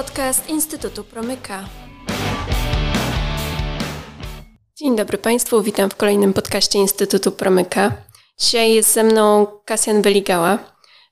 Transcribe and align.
podcast 0.00 0.48
Instytutu 0.48 1.04
Promyka. 1.04 1.64
Dzień 4.76 4.96
dobry 4.96 5.18
Państwu, 5.18 5.62
witam 5.62 5.90
w 5.90 5.96
kolejnym 5.96 6.32
podcaście 6.32 6.78
Instytutu 6.78 7.32
Promyka. 7.32 7.92
Dzisiaj 8.38 8.74
jest 8.74 8.92
ze 8.92 9.02
mną 9.02 9.46
Kasjan 9.64 10.02
Weligała, 10.02 10.58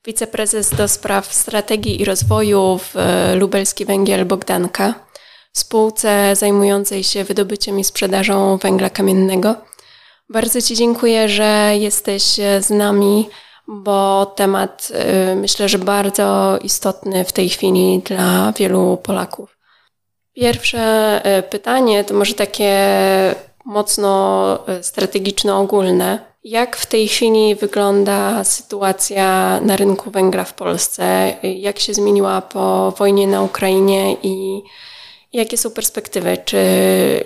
wiceprezes 0.05 0.75
do 0.75 0.87
spraw 0.87 1.33
strategii 1.33 2.01
i 2.01 2.05
rozwoju 2.05 2.77
w 2.77 2.95
e, 2.95 3.35
Lubelski 3.35 3.85
Węgiel 3.85 4.25
Bogdanka, 4.25 4.93
spółce 5.53 6.35
zajmującej 6.35 7.03
się 7.03 7.23
wydobyciem 7.23 7.79
i 7.79 7.83
sprzedażą 7.83 8.57
węgla 8.57 8.89
kamiennego. 8.89 9.55
Bardzo 10.29 10.61
Ci 10.61 10.75
dziękuję, 10.75 11.29
że 11.29 11.71
jesteś 11.79 12.23
z 12.59 12.69
nami 12.69 13.29
bo 13.69 14.25
temat 14.25 14.91
y, 15.31 15.35
myślę, 15.35 15.69
że 15.69 15.77
bardzo 15.77 16.59
istotny 16.63 17.25
w 17.25 17.31
tej 17.31 17.49
chwili 17.49 18.01
dla 18.05 18.53
wielu 18.57 18.97
Polaków. 19.03 19.57
Pierwsze 20.33 21.21
y, 21.39 21.43
pytanie 21.43 22.03
to 22.03 22.13
może 22.13 22.33
takie 22.33 22.75
mocno 23.65 24.59
y, 24.79 24.83
strategiczno-ogólne. 24.83 26.19
Jak 26.43 26.77
w 26.77 26.85
tej 26.85 27.07
chwili 27.07 27.55
wygląda 27.55 28.43
sytuacja 28.43 29.59
na 29.61 29.75
rynku 29.75 30.11
węgla 30.11 30.43
w 30.43 30.53
Polsce? 30.53 31.33
Jak 31.43 31.79
się 31.79 31.93
zmieniła 31.93 32.41
po 32.41 32.91
wojnie 32.91 33.27
na 33.27 33.41
Ukrainie 33.41 34.13
i 34.23 34.63
jakie 35.33 35.57
są 35.57 35.71
perspektywy? 35.71 36.37
Czy, 36.45 36.57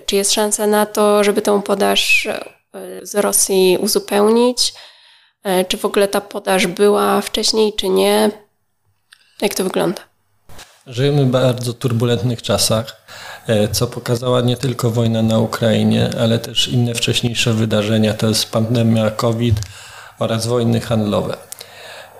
czy 0.05 0.15
jest 0.15 0.31
szansa 0.31 0.67
na 0.67 0.85
to, 0.85 1.23
żeby 1.23 1.41
tę 1.41 1.61
podaż 1.61 2.27
z 3.01 3.15
Rosji 3.15 3.77
uzupełnić? 3.81 4.73
E, 5.43 5.65
czy 5.65 5.77
w 5.77 5.85
ogóle 5.85 6.07
ta 6.07 6.21
podaż 6.21 6.67
była 6.67 7.21
wcześniej, 7.21 7.73
czy 7.73 7.89
nie? 7.89 8.31
Jak 9.41 9.53
to 9.53 9.63
wygląda? 9.63 10.01
Żyjemy 10.87 11.25
w 11.25 11.29
bardzo 11.29 11.73
turbulentnych 11.73 12.41
czasach, 12.41 13.05
e, 13.47 13.67
co 13.67 13.87
pokazała 13.87 14.41
nie 14.41 14.57
tylko 14.57 14.89
wojna 14.89 15.21
na 15.21 15.39
Ukrainie, 15.39 16.09
ale 16.19 16.39
też 16.39 16.67
inne 16.67 16.95
wcześniejsze 16.95 17.53
wydarzenia, 17.53 18.13
to 18.13 18.27
jest 18.27 18.51
pandemia 18.51 19.11
COVID 19.11 19.55
oraz 20.19 20.47
wojny 20.47 20.81
handlowe. 20.81 21.37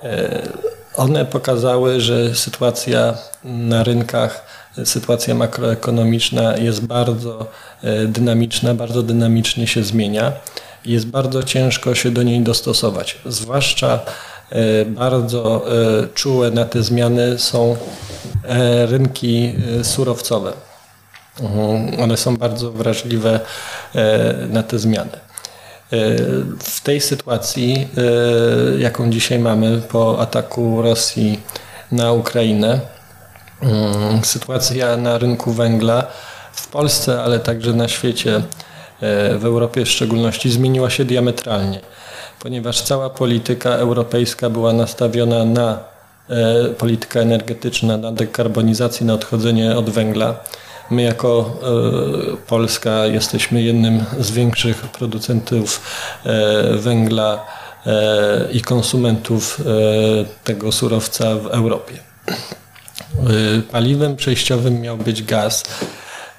E, 0.04 0.42
one 0.96 1.26
pokazały, 1.26 2.02
że 2.02 2.36
sytuacja 2.36 3.18
na 3.44 3.84
rynkach, 3.84 4.46
sytuacja 4.86 5.36
makroekonomiczna 5.36 6.58
jest 6.58 6.86
bardzo 6.86 7.48
dynamiczna, 8.08 8.74
bardzo 8.74 9.04
dynamicznie 9.04 9.68
się 9.68 9.84
zmienia 9.84 10.32
jest 10.86 11.08
bardzo 11.08 11.44
ciężko 11.44 11.96
się 11.96 12.12
do 12.12 12.24
niej 12.24 12.42
dostosować. 12.42 13.18
Zwłaszcza 13.26 14.00
e, 14.50 14.86
bardzo 14.86 15.66
e, 16.02 16.08
czułe 16.14 16.52
na 16.52 16.66
te 16.66 16.84
zmiany 16.84 17.40
są 17.40 17.78
e, 18.44 18.86
rynki 18.86 19.54
surowcowe. 19.84 20.54
Mhm. 21.42 22.00
One 22.02 22.18
są 22.18 22.38
bardzo 22.38 22.72
wrażliwe 22.72 23.40
na 24.50 24.64
te 24.64 24.80
zmiany. 24.80 25.12
W 26.60 26.82
tej 26.84 27.02
sytuacji, 27.02 27.88
jaką 28.78 29.10
dzisiaj 29.10 29.40
mamy 29.40 29.82
po 29.82 30.20
ataku 30.20 30.82
Rosji 30.82 31.40
na 31.92 32.12
Ukrainę, 32.12 32.80
mm, 33.62 34.24
sytuacja 34.24 34.98
na 34.98 35.18
rynku 35.18 35.52
węgla 35.54 36.08
w 36.54 36.68
Polsce, 36.68 37.24
ale 37.24 37.40
także 37.40 37.74
na 37.74 37.88
świecie 37.88 38.42
w 39.38 39.46
Europie 39.46 39.86
w 39.86 39.90
szczególności 39.90 40.52
zmieniła 40.52 40.90
się 40.90 41.06
diametralnie, 41.06 41.80
ponieważ 42.40 42.82
cała 42.82 43.10
polityka 43.10 43.70
europejska 43.70 44.50
była 44.50 44.74
nastawiona 44.74 45.46
na 45.46 45.80
e, 46.30 46.70
polityka 46.70 47.20
energetyczna, 47.20 47.98
na 47.98 48.12
dekarbonizację, 48.12 49.06
na 49.06 49.14
odchodzenie 49.14 49.76
od 49.76 49.90
węgla. 49.90 50.36
My 50.92 51.02
jako 51.02 51.60
e, 52.34 52.48
Polska 52.48 53.06
jesteśmy 53.06 53.62
jednym 53.62 54.04
z 54.20 54.32
większych 54.32 54.78
producentów 54.78 55.82
węgla 56.78 57.46
i 58.52 58.62
konsumentów 58.62 59.62
tego 60.44 60.72
surowca 60.72 61.36
w 61.36 61.48
Europie. 61.48 61.94
Paliwem 63.72 64.16
przejściowym 64.16 64.82
miał 64.82 64.98
być 64.98 65.24
gaz. 65.24 65.64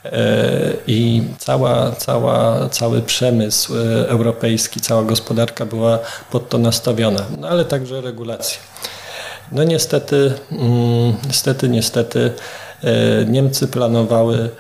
E, 0.05 0.73
i 0.87 1.23
cała, 1.39 1.93
cała, 1.93 2.69
cały 2.69 3.03
przemysł 3.03 3.75
e, 3.75 4.09
europejski, 4.09 4.81
cała 4.81 5.03
gospodarka 5.03 5.67
była 5.67 5.99
pod 6.31 6.49
to 6.49 6.59
nastawiona, 6.59 7.21
no 7.39 7.49
ale 7.49 7.65
także 7.65 8.01
regulacje. 8.01 8.59
No 9.53 9.65
niestety, 9.65 10.33
mm, 10.53 11.15
niestety, 11.27 11.69
niestety 11.69 12.33
e, 12.85 13.25
Niemcy 13.25 13.69
planowały 13.69 14.51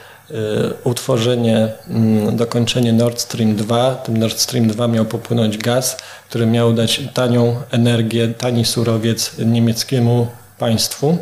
utworzenie, 0.84 1.68
mm, 1.88 2.36
dokończenie 2.36 2.92
Nord 2.92 3.20
Stream 3.20 3.56
2. 3.56 3.94
Tym 3.94 4.16
Nord 4.16 4.38
Stream 4.38 4.68
2 4.68 4.88
miał 4.88 5.04
popłynąć 5.04 5.58
gaz, 5.58 5.96
który 6.28 6.46
miał 6.46 6.72
dać 6.72 7.00
tanią 7.14 7.56
energię, 7.70 8.28
tani 8.38 8.64
surowiec 8.64 9.32
niemieckiemu 9.38 10.26
państwu. 10.58 11.18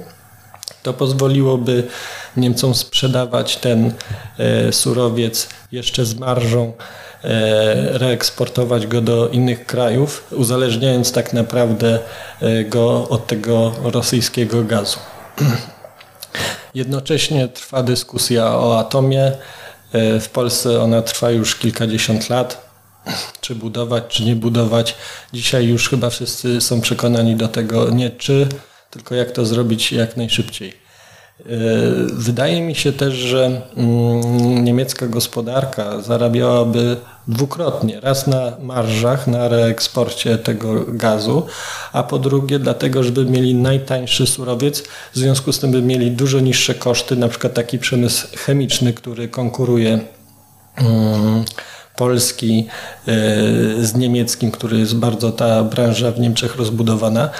To 0.82 0.93
pozwoliłoby 0.93 1.88
Niemcom 2.37 2.75
sprzedawać 2.75 3.56
ten 3.56 3.93
e, 4.38 4.72
surowiec 4.72 5.48
jeszcze 5.72 6.04
z 6.04 6.15
marżą, 6.15 6.72
e, 7.25 7.98
reeksportować 7.98 8.87
go 8.87 9.00
do 9.00 9.28
innych 9.28 9.66
krajów, 9.66 10.26
uzależniając 10.31 11.12
tak 11.12 11.32
naprawdę 11.32 11.98
e, 12.41 12.65
go 12.65 13.09
od 13.09 13.26
tego 13.26 13.72
rosyjskiego 13.82 14.65
gazu. 14.65 14.98
Jednocześnie 16.75 17.49
trwa 17.49 17.82
dyskusja 17.82 18.59
o 18.59 18.78
atomie. 18.78 19.32
W 20.20 20.28
Polsce 20.28 20.81
ona 20.81 21.03
trwa 21.03 21.31
już 21.31 21.56
kilkadziesiąt 21.56 22.31
lat. 22.31 22.72
Czy 23.41 23.54
budować, 23.54 24.04
czy 24.09 24.25
nie 24.25 24.37
budować. 24.37 24.94
Dzisiaj 25.32 25.66
już 25.66 25.88
chyba 25.88 26.10
wszyscy 26.10 26.60
są 26.60 26.81
przekonani 26.81 27.37
do 27.37 27.49
tego 27.49 27.91
nie 27.91 28.10
czy, 28.10 28.49
tylko 28.93 29.15
jak 29.15 29.31
to 29.31 29.47
zrobić 29.47 29.93
jak 29.93 30.17
najszybciej. 30.17 30.69
E, 30.71 31.45
wydaje 32.13 32.61
mi 32.61 32.75
się 32.75 32.93
też, 32.93 33.15
że 33.15 33.63
mm, 33.77 34.65
niemiecka 34.65 35.07
gospodarka 35.07 36.01
zarabiałaby 36.01 36.97
dwukrotnie. 37.29 38.01
Raz 38.01 38.27
na 38.27 38.53
marżach, 38.61 39.27
na 39.27 39.49
reeksporcie 39.49 40.39
tego 40.39 40.85
gazu, 40.89 41.47
a 41.93 42.03
po 42.03 42.19
drugie 42.19 42.59
dlatego, 42.59 43.03
żeby 43.03 43.25
mieli 43.25 43.55
najtańszy 43.55 44.27
surowiec, 44.27 44.83
w 45.13 45.19
związku 45.19 45.53
z 45.53 45.59
tym 45.59 45.71
by 45.71 45.83
mieli 45.83 46.11
dużo 46.11 46.41
niższe 46.41 46.75
koszty, 46.75 47.17
na 47.17 47.29
przykład 47.29 47.55
taki 47.55 47.79
przemysł 47.79 48.27
chemiczny, 48.37 48.93
który 48.93 49.29
konkuruje 49.29 50.01
mm, 50.77 51.45
polski 51.97 52.67
e, 53.09 53.13
z 53.85 53.95
niemieckim, 53.95 54.51
który 54.51 54.79
jest 54.79 54.97
bardzo 54.97 55.33
ta 55.33 55.65
branża 55.65 56.11
w 56.11 56.21
Niemczech 56.21 56.57
rozbudowana 56.57 57.31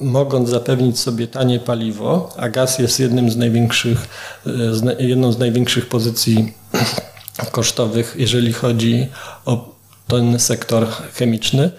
mogąc 0.00 0.48
zapewnić 0.48 0.98
sobie 0.98 1.26
tanie 1.26 1.60
paliwo, 1.60 2.34
a 2.36 2.48
gaz 2.48 2.78
jest 2.78 3.00
jednym 3.00 3.30
z 3.30 3.36
największych, 3.36 4.08
e, 4.46 5.02
jedną 5.04 5.32
z 5.32 5.38
największych 5.38 5.88
pozycji 5.88 6.52
kosztowych, 7.52 8.14
jeżeli 8.18 8.52
chodzi 8.52 9.08
o 9.44 9.74
ten 10.08 10.38
sektor 10.38 10.86
chemiczny, 11.14 11.70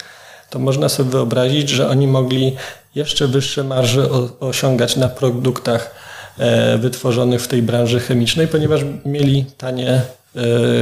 to 0.50 0.59
można 0.59 0.90
sobie 0.90 1.09
wyobrazić, 1.09 1.69
że 1.69 1.90
oni 1.90 2.07
mogli 2.07 2.56
jeszcze 2.96 3.28
wyższe 3.28 3.63
marże 3.63 4.09
osiągać 4.40 4.96
na 4.96 5.09
produktach 5.09 5.96
e, 6.38 6.78
wytworzonych 6.78 7.41
w 7.41 7.47
tej 7.47 7.62
branży 7.62 8.00
chemicznej, 8.00 8.47
ponieważ 8.47 8.81
mieli 9.06 9.46
tanie 9.57 10.01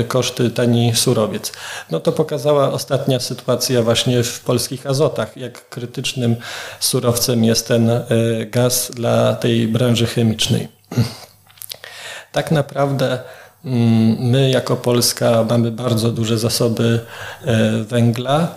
koszty 0.07 0.49
tani 0.49 0.95
surowiec. 0.95 1.51
No 1.91 1.99
to 1.99 2.11
pokazała 2.11 2.71
ostatnia 2.71 3.19
sytuacja 3.19 3.81
właśnie 3.83 4.23
w 4.23 4.39
polskich 4.39 4.87
azotach, 4.87 5.37
jak 5.37 5.69
krytycznym 5.69 6.35
surowcem 6.79 7.43
jest 7.43 7.67
ten 7.67 7.89
e, 7.89 8.05
gaz 8.45 8.91
dla 8.93 9.35
tej 9.35 9.67
branży 9.67 10.07
chemicznej. 10.07 10.67
Tak 12.31 12.51
naprawdę 12.51 13.19
mm, 13.65 14.17
my 14.19 14.49
jako 14.49 14.75
Polska 14.75 15.45
mamy 15.49 15.71
bardzo 15.71 16.11
duże 16.11 16.37
zasoby 16.37 16.99
e, 17.45 17.83
węgla. 17.83 18.55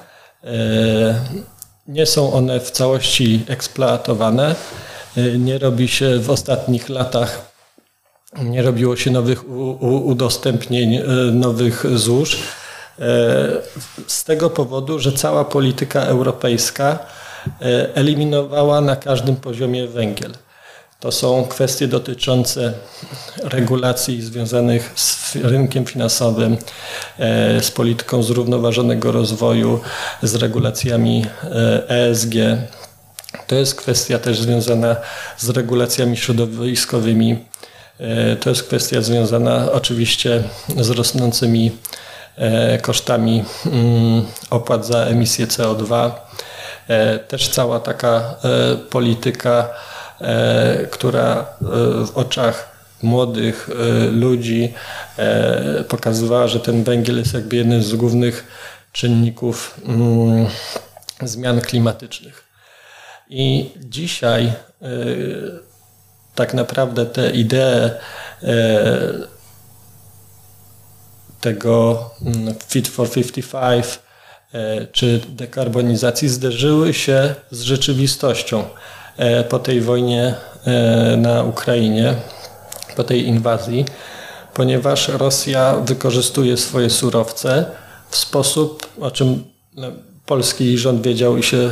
Nie 1.88 2.06
są 2.06 2.32
one 2.32 2.60
w 2.60 2.70
całości 2.70 3.44
eksploatowane. 3.48 4.54
Nie 5.38 5.58
robi 5.58 5.88
się 5.88 6.18
w 6.18 6.30
ostatnich 6.30 6.88
latach 6.88 7.49
nie 8.38 8.62
robiło 8.62 8.96
się 8.96 9.10
nowych 9.10 9.48
udostępnień, 9.80 10.94
e, 10.94 11.02
nowych 11.32 11.98
złóż. 11.98 12.36
E, 12.36 12.40
z 14.06 14.24
tego 14.24 14.50
powodu, 14.50 14.98
że 14.98 15.12
cała 15.12 15.44
polityka 15.44 16.02
europejska 16.02 16.98
e, 17.60 17.94
eliminowała 17.94 18.80
na 18.80 18.96
każdym 18.96 19.36
poziomie 19.36 19.88
węgiel. 19.88 20.32
To 21.00 21.12
są 21.12 21.44
kwestie 21.44 21.88
dotyczące 21.88 22.72
regulacji 23.42 24.22
związanych 24.22 24.92
z 24.96 25.36
rynkiem 25.36 25.86
finansowym, 25.86 26.56
z 27.60 27.70
polityką 27.70 28.22
zrównoważonego 28.22 29.12
rozwoju, 29.12 29.80
z 30.22 30.34
regulacjami 30.34 31.26
ESG, 31.88 32.34
To 33.46 33.54
jest 33.54 33.74
kwestia 33.74 34.18
też 34.18 34.40
związana 34.40 34.96
z 35.38 35.48
regulacjami 35.48 36.16
środowiskowymi. 36.16 37.49
E, 38.00 38.36
to 38.36 38.50
jest 38.50 38.62
kwestia 38.62 39.02
związana 39.02 39.72
oczywiście 39.72 40.42
z 40.76 40.90
rosnącymi 40.90 41.72
e, 42.36 42.78
kosztami 42.78 43.44
mm, 43.66 44.24
opłat 44.50 44.86
za 44.86 44.98
emisję 44.98 45.46
CO2. 45.46 46.10
E, 46.88 47.18
też 47.18 47.48
cała 47.48 47.80
taka 47.80 48.34
polityka, 48.90 49.68
która 50.90 51.46
w 52.06 52.10
oczach 52.14 52.76
młodych 53.02 53.70
ludzi 54.12 54.74
pokazywała, 55.88 56.48
że 56.48 56.60
ten 56.60 56.84
węgiel 56.84 57.18
jest 57.18 57.34
jakby 57.34 57.56
jednym 57.56 57.82
z 57.82 57.94
głównych 57.94 58.46
czynników 58.92 59.80
mm, 59.86 60.46
zmian 61.22 61.60
klimatycznych. 61.60 62.44
I 63.30 63.70
dzisiaj 63.76 64.52
tak 66.34 66.54
naprawdę 66.54 67.06
te 67.06 67.30
idee 67.30 67.90
y, 68.42 68.48
tego 71.40 72.10
mm, 72.22 72.54
Fit 72.68 72.88
for 72.88 73.10
55 73.10 73.86
y, 74.54 74.86
czy 74.92 75.20
dekarbonizacji 75.28 76.28
zderzyły 76.28 76.94
się 76.94 77.34
z 77.50 77.60
rzeczywistością 77.60 78.64
po 79.48 79.58
tej 79.58 79.80
wojnie 79.80 80.34
na 81.16 81.42
Ukrainie, 81.42 82.14
po 82.96 83.04
tej 83.04 83.26
inwazji, 83.26 83.84
ponieważ 84.54 85.08
Rosja 85.08 85.74
wykorzystuje 85.74 86.56
swoje 86.56 86.90
surowce 86.90 87.64
w 88.10 88.16
sposób, 88.16 88.86
o 89.00 89.10
czym 89.10 89.44
no, 89.76 89.86
polski 90.26 90.78
rząd 90.78 91.02
wiedział 91.02 91.36
i 91.36 91.42
się 91.42 91.70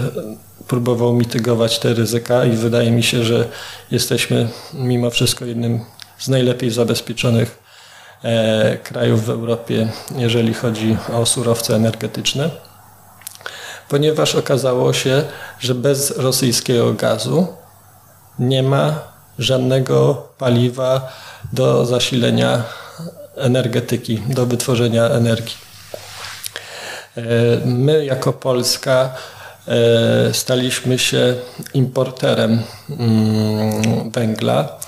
próbował 0.68 1.12
mitygować 1.12 1.78
te 1.78 1.94
ryzyka 1.94 2.44
i 2.44 2.50
wydaje 2.50 2.90
mi 2.90 3.02
się, 3.02 3.24
że 3.24 3.48
jesteśmy 3.90 4.48
mimo 4.74 5.10
wszystko 5.10 5.44
jednym 5.44 5.80
z 6.18 6.28
najlepiej 6.28 6.70
zabezpieczonych 6.70 7.62
e, 8.24 8.76
krajów 8.76 9.24
w 9.24 9.30
Europie, 9.30 9.88
jeżeli 10.16 10.54
chodzi 10.54 10.96
o 11.12 11.26
surowce 11.26 11.76
energetyczne, 11.76 12.50
ponieważ 13.88 14.34
okazało 14.34 14.92
się, 14.92 15.22
że 15.60 15.74
bez 15.74 16.18
rosyjskiego 16.18 16.94
gazu 16.94 17.46
nie 18.38 18.62
ma 18.62 19.00
żadnego 19.38 20.28
paliwa 20.38 21.12
do 21.52 21.86
zasilenia 21.86 22.62
energetyki, 23.36 24.22
do 24.28 24.46
wytworzenia 24.46 25.04
energii. 25.04 25.56
E, 27.16 27.20
my 27.64 28.04
jako 28.04 28.32
Polska 28.32 29.14
staliśmy 30.32 30.98
się 30.98 31.34
importerem 31.74 32.62
mm, 32.90 34.10
węgla. 34.10 34.78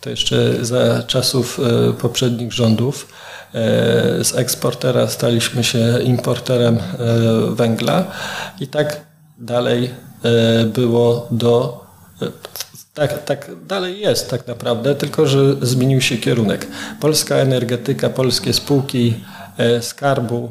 To 0.00 0.10
jeszcze 0.10 0.64
za 0.64 1.02
czasów 1.02 1.60
e, 1.60 1.92
poprzednich 1.92 2.52
rządów. 2.52 3.08
E, 3.54 4.24
z 4.24 4.34
eksportera 4.36 5.06
staliśmy 5.06 5.64
się 5.64 6.02
importerem 6.02 6.78
węgla 7.50 8.04
i 8.60 8.66
tak 8.66 9.00
dalej 9.38 9.90
było 10.66 11.28
do. 11.30 11.84
Tak, 12.94 13.24
tak 13.24 13.50
dalej 13.66 14.00
jest 14.00 14.30
tak 14.30 14.46
naprawdę, 14.46 14.94
tylko 14.94 15.26
że 15.26 15.38
zmienił 15.62 16.00
się 16.00 16.16
kierunek. 16.16 16.66
Polska 17.00 17.34
energetyka, 17.34 18.10
polskie 18.10 18.52
spółki 18.52 19.14
skarbu 19.80 20.50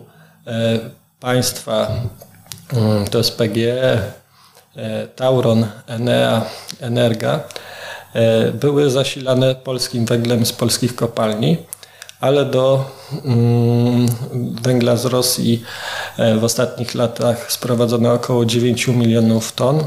państwa 1.19 1.91
to 3.11 3.17
jest 3.17 3.37
PGE, 3.37 4.01
e, 4.75 5.07
Tauron, 5.07 5.67
Enea, 5.87 6.45
Energa, 6.79 7.39
e, 8.13 8.51
były 8.51 8.89
zasilane 8.89 9.55
polskim 9.55 10.05
węglem 10.05 10.45
z 10.45 10.53
polskich 10.53 10.95
kopalni, 10.95 11.57
ale 12.19 12.45
do 12.45 12.85
mm, 13.25 14.07
węgla 14.61 14.95
z 14.95 15.05
Rosji 15.05 15.63
e, 16.17 16.35
w 16.37 16.43
ostatnich 16.43 16.95
latach 16.95 17.51
sprowadzono 17.51 18.13
około 18.13 18.45
9 18.45 18.87
milionów 18.87 19.51
ton. 19.51 19.83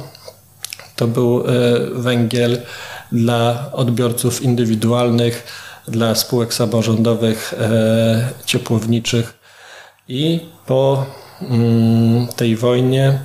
To 0.96 1.06
był 1.06 1.44
węgiel 1.92 2.62
dla 3.12 3.70
odbiorców 3.72 4.42
indywidualnych, 4.42 5.46
dla 5.88 6.14
spółek 6.14 6.54
samorządowych, 6.54 7.54
ciepłowniczych 8.46 9.38
i 10.08 10.40
po 10.66 11.06
Mm, 11.06 11.29
tej 12.36 12.56
wojnie, 12.56 13.20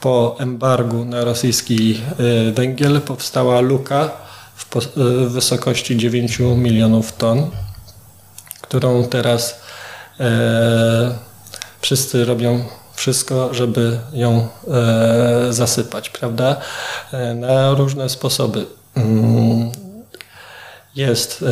po 0.00 0.36
embargu 0.38 1.04
na 1.04 1.24
rosyjski 1.24 2.00
y, 2.48 2.52
węgiel 2.52 3.00
powstała 3.00 3.60
luka 3.60 4.10
w 4.56 4.76
y, 4.76 5.28
wysokości 5.28 5.96
9 5.96 6.38
milionów 6.56 7.12
ton, 7.12 7.50
którą 8.74 9.04
teraz 9.04 9.60
e, 10.20 11.14
wszyscy 11.80 12.24
robią 12.24 12.64
wszystko, 12.94 13.54
żeby 13.54 13.98
ją 14.12 14.48
e, 14.68 15.52
zasypać, 15.52 16.10
prawda? 16.10 16.56
E, 17.12 17.34
na 17.34 17.74
różne 17.74 18.08
sposoby. 18.08 18.66
Mm, 18.94 19.70
jest 20.96 21.44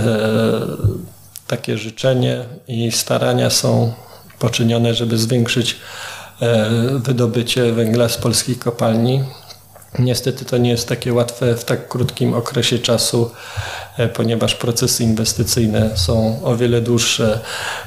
takie 1.46 1.78
życzenie 1.78 2.44
i 2.68 2.92
starania 2.92 3.50
są 3.50 3.92
poczynione, 4.42 4.94
żeby 4.94 5.18
zwiększyć 5.18 5.76
e, 6.40 6.70
wydobycie 6.98 7.72
węgla 7.72 8.08
z 8.08 8.16
polskich 8.16 8.58
kopalni. 8.58 9.24
Niestety 9.98 10.44
to 10.44 10.58
nie 10.58 10.70
jest 10.70 10.88
takie 10.88 11.12
łatwe 11.12 11.56
w 11.56 11.64
tak 11.64 11.88
krótkim 11.88 12.34
okresie 12.34 12.78
czasu, 12.78 13.30
e, 13.98 14.08
ponieważ 14.08 14.54
procesy 14.54 15.04
inwestycyjne 15.04 15.90
są 15.96 16.44
o 16.44 16.56
wiele 16.56 16.80
dłuższe 16.80 17.40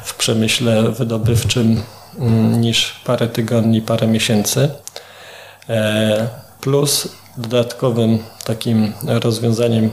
w 0.04 0.16
przemyśle 0.16 0.92
wydobywczym 0.92 1.82
mm, 2.20 2.62
niż 2.62 3.02
parę 3.06 3.28
tygodni, 3.28 3.82
parę 3.82 4.08
miesięcy. 4.08 4.70
E, 5.70 6.28
plus 6.62 7.08
dodatkowym 7.38 8.20
takim 8.46 8.94
rozwiązaniem, 9.08 9.90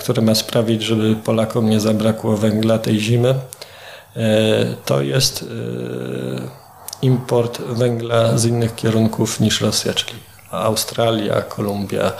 które 0.00 0.22
ma 0.22 0.34
sprawić, 0.34 0.82
żeby 0.82 1.16
Polakom 1.16 1.70
nie 1.70 1.80
zabrakło 1.80 2.36
węgla 2.36 2.78
tej 2.78 3.00
zimy, 3.00 3.34
to 4.84 5.02
jest 5.02 5.42
e, 5.42 5.46
import 7.02 7.60
węgla 7.60 8.38
z 8.38 8.44
innych 8.44 8.74
kierunków 8.74 9.40
niż 9.40 9.60
Rosja, 9.60 9.94
czyli 9.94 10.20
Australia, 10.50 11.42
Kolumbia. 11.42 12.12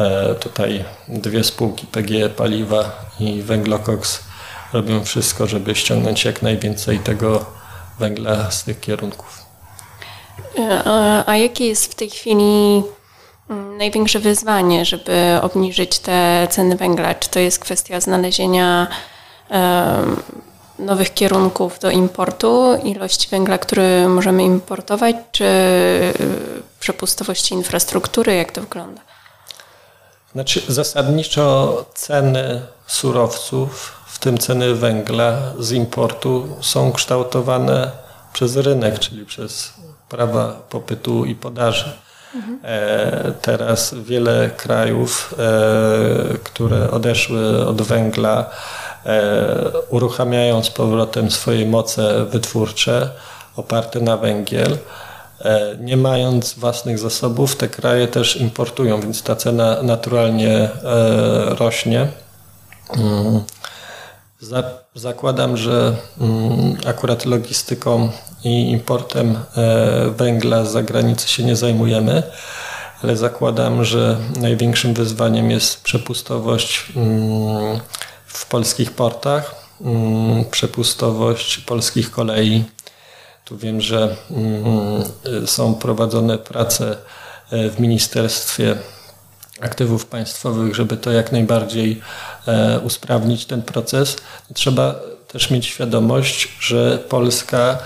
E, 0.00 0.34
tutaj 0.34 0.84
dwie 1.08 1.44
spółki 1.44 1.86
PGE 1.86 2.28
Paliwa 2.28 3.10
i 3.20 3.42
Węglokoks 3.42 4.20
robią 4.72 5.04
wszystko, 5.04 5.46
żeby 5.46 5.74
ściągnąć 5.74 6.24
jak 6.24 6.42
najwięcej 6.42 6.98
tego 6.98 7.44
węgla 7.98 8.50
z 8.50 8.64
tych 8.64 8.80
kierunków. 8.80 9.44
A, 10.84 11.26
a 11.26 11.36
jakie 11.36 11.66
jest 11.66 11.92
w 11.92 11.94
tej 11.94 12.10
chwili 12.10 12.82
mm, 13.50 13.76
największe 13.78 14.18
wyzwanie, 14.18 14.84
żeby 14.84 15.38
obniżyć 15.42 15.98
te 15.98 16.48
ceny 16.50 16.76
węgla? 16.76 17.14
Czy 17.14 17.28
to 17.30 17.38
jest 17.38 17.58
kwestia 17.58 18.00
znalezienia 18.00 18.86
um, 19.50 20.16
nowych 20.84 21.14
kierunków 21.14 21.78
do 21.78 21.90
importu, 21.90 22.78
ilości 22.84 23.28
węgla, 23.28 23.58
który 23.58 24.08
możemy 24.08 24.42
importować, 24.42 25.16
czy 25.32 25.44
y, 25.44 26.14
przepustowości 26.80 27.54
infrastruktury, 27.54 28.34
jak 28.34 28.52
to 28.52 28.60
wygląda? 28.60 29.00
Znaczy, 30.32 30.62
zasadniczo 30.68 31.84
ceny 31.94 32.62
surowców, 32.86 33.92
w 34.06 34.18
tym 34.18 34.38
ceny 34.38 34.74
węgla 34.74 35.32
z 35.58 35.72
importu, 35.72 36.48
są 36.60 36.92
kształtowane 36.92 37.90
przez 38.32 38.56
rynek, 38.56 38.98
czyli 38.98 39.26
przez 39.26 39.72
prawa 40.08 40.48
popytu 40.48 41.24
i 41.24 41.34
podaży. 41.34 41.98
Mhm. 42.34 42.58
E, 42.64 43.32
teraz 43.42 43.94
wiele 43.94 44.50
krajów, 44.56 45.34
e, 45.38 46.38
które 46.38 46.90
odeszły 46.90 47.66
od 47.66 47.82
węgla, 47.82 48.50
E, 49.06 49.70
uruchamiają 49.88 50.62
z 50.62 50.70
powrotem 50.70 51.30
swoje 51.30 51.66
moce 51.66 52.24
wytwórcze 52.24 53.10
oparte 53.56 54.00
na 54.00 54.16
węgiel. 54.16 54.78
Nie 55.80 55.96
mając 55.96 56.54
własnych 56.54 56.98
zasobów, 56.98 57.56
te 57.56 57.68
kraje 57.68 58.08
też 58.08 58.36
importują, 58.36 59.00
więc 59.00 59.22
ta 59.22 59.36
cena 59.36 59.82
naturalnie 59.82 60.68
rośnie. 61.48 62.08
Mm. 62.96 63.40
Zakładam, 64.94 65.56
że 65.56 65.96
mm, 66.20 66.76
akurat 66.86 67.24
logistyką 67.24 68.10
i 68.44 68.70
importem 68.70 69.38
węgla 70.16 70.64
z 70.64 70.72
zagranicy 70.72 71.28
się 71.28 71.44
nie 71.44 71.56
zajmujemy, 71.56 72.22
ale 73.02 73.16
zakładam, 73.16 73.84
że 73.84 74.16
największym 74.40 74.94
wyzwaniem 74.94 75.50
jest 75.50 75.82
przepustowość 75.82 76.84
mm, 76.96 77.80
w 78.26 78.46
polskich 78.46 78.92
portach, 78.92 79.54
mm, 79.80 80.44
przepustowość 80.44 81.58
polskich 81.58 82.10
kolei. 82.10 82.64
Tu 83.44 83.58
wiem, 83.58 83.80
że 83.80 84.16
są 85.46 85.74
prowadzone 85.74 86.38
prace 86.38 86.96
w 87.52 87.80
Ministerstwie 87.80 88.76
Aktywów 89.60 90.06
Państwowych, 90.06 90.74
żeby 90.74 90.96
to 90.96 91.12
jak 91.12 91.32
najbardziej 91.32 92.00
usprawnić 92.84 93.46
ten 93.46 93.62
proces. 93.62 94.16
Trzeba 94.54 94.94
też 95.28 95.50
mieć 95.50 95.66
świadomość, 95.66 96.48
że 96.60 96.98
Polska 97.08 97.78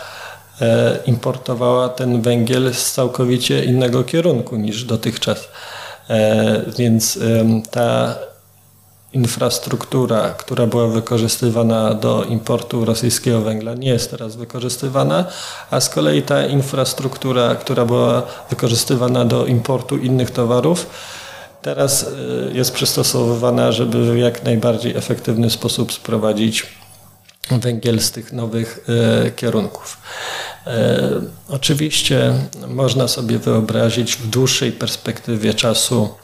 importowała 1.06 1.88
ten 1.88 2.22
węgiel 2.22 2.74
z 2.74 2.92
całkowicie 2.92 3.64
innego 3.64 4.04
kierunku 4.04 4.56
niż 4.56 4.84
dotychczas. 4.84 5.48
Więc 6.78 7.18
ta 7.70 8.14
infrastruktura, 9.12 10.30
która 10.30 10.66
była 10.66 10.86
wykorzystywana 10.86 11.94
do 11.94 12.24
importu 12.24 12.84
rosyjskiego 12.84 13.40
węgla, 13.40 13.74
nie 13.74 13.88
jest 13.88 14.10
teraz 14.10 14.36
wykorzystywana, 14.36 15.24
a 15.70 15.80
z 15.80 15.88
kolei 15.88 16.22
ta 16.22 16.46
infrastruktura, 16.46 17.54
która 17.54 17.84
była 17.84 18.22
wykorzystywana 18.50 19.24
do 19.24 19.46
importu 19.46 19.96
innych 19.96 20.30
towarów, 20.30 20.86
teraz 21.62 22.02
e, 22.02 22.56
jest 22.56 22.72
przystosowywana, 22.72 23.72
żeby 23.72 24.12
w 24.12 24.16
jak 24.16 24.44
najbardziej 24.44 24.96
efektywny 24.96 25.50
sposób 25.50 25.92
sprowadzić 25.92 26.66
węgiel 27.50 28.00
z 28.00 28.12
tych 28.12 28.32
nowych 28.32 28.86
e, 29.26 29.30
kierunków. 29.30 29.98
E, 30.66 31.00
oczywiście 31.48 32.32
można 32.68 33.08
sobie 33.08 33.38
wyobrazić 33.38 34.16
w 34.16 34.26
dłuższej 34.26 34.72
perspektywie 34.72 35.54
czasu 35.54 36.14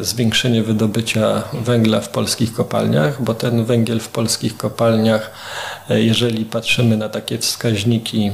zwiększenie 0.00 0.62
wydobycia 0.62 1.42
węgla 1.52 2.00
w 2.00 2.08
polskich 2.08 2.52
kopalniach, 2.52 3.22
bo 3.22 3.34
ten 3.34 3.64
węgiel 3.64 4.00
w 4.00 4.08
polskich 4.08 4.56
kopalniach, 4.56 5.30
jeżeli 5.88 6.44
patrzymy 6.44 6.96
na 6.96 7.08
takie 7.08 7.38
wskaźniki, 7.38 8.32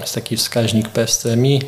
jest 0.00 0.14
taki 0.14 0.36
wskaźnik 0.36 0.88
PSCMI, 0.88 1.60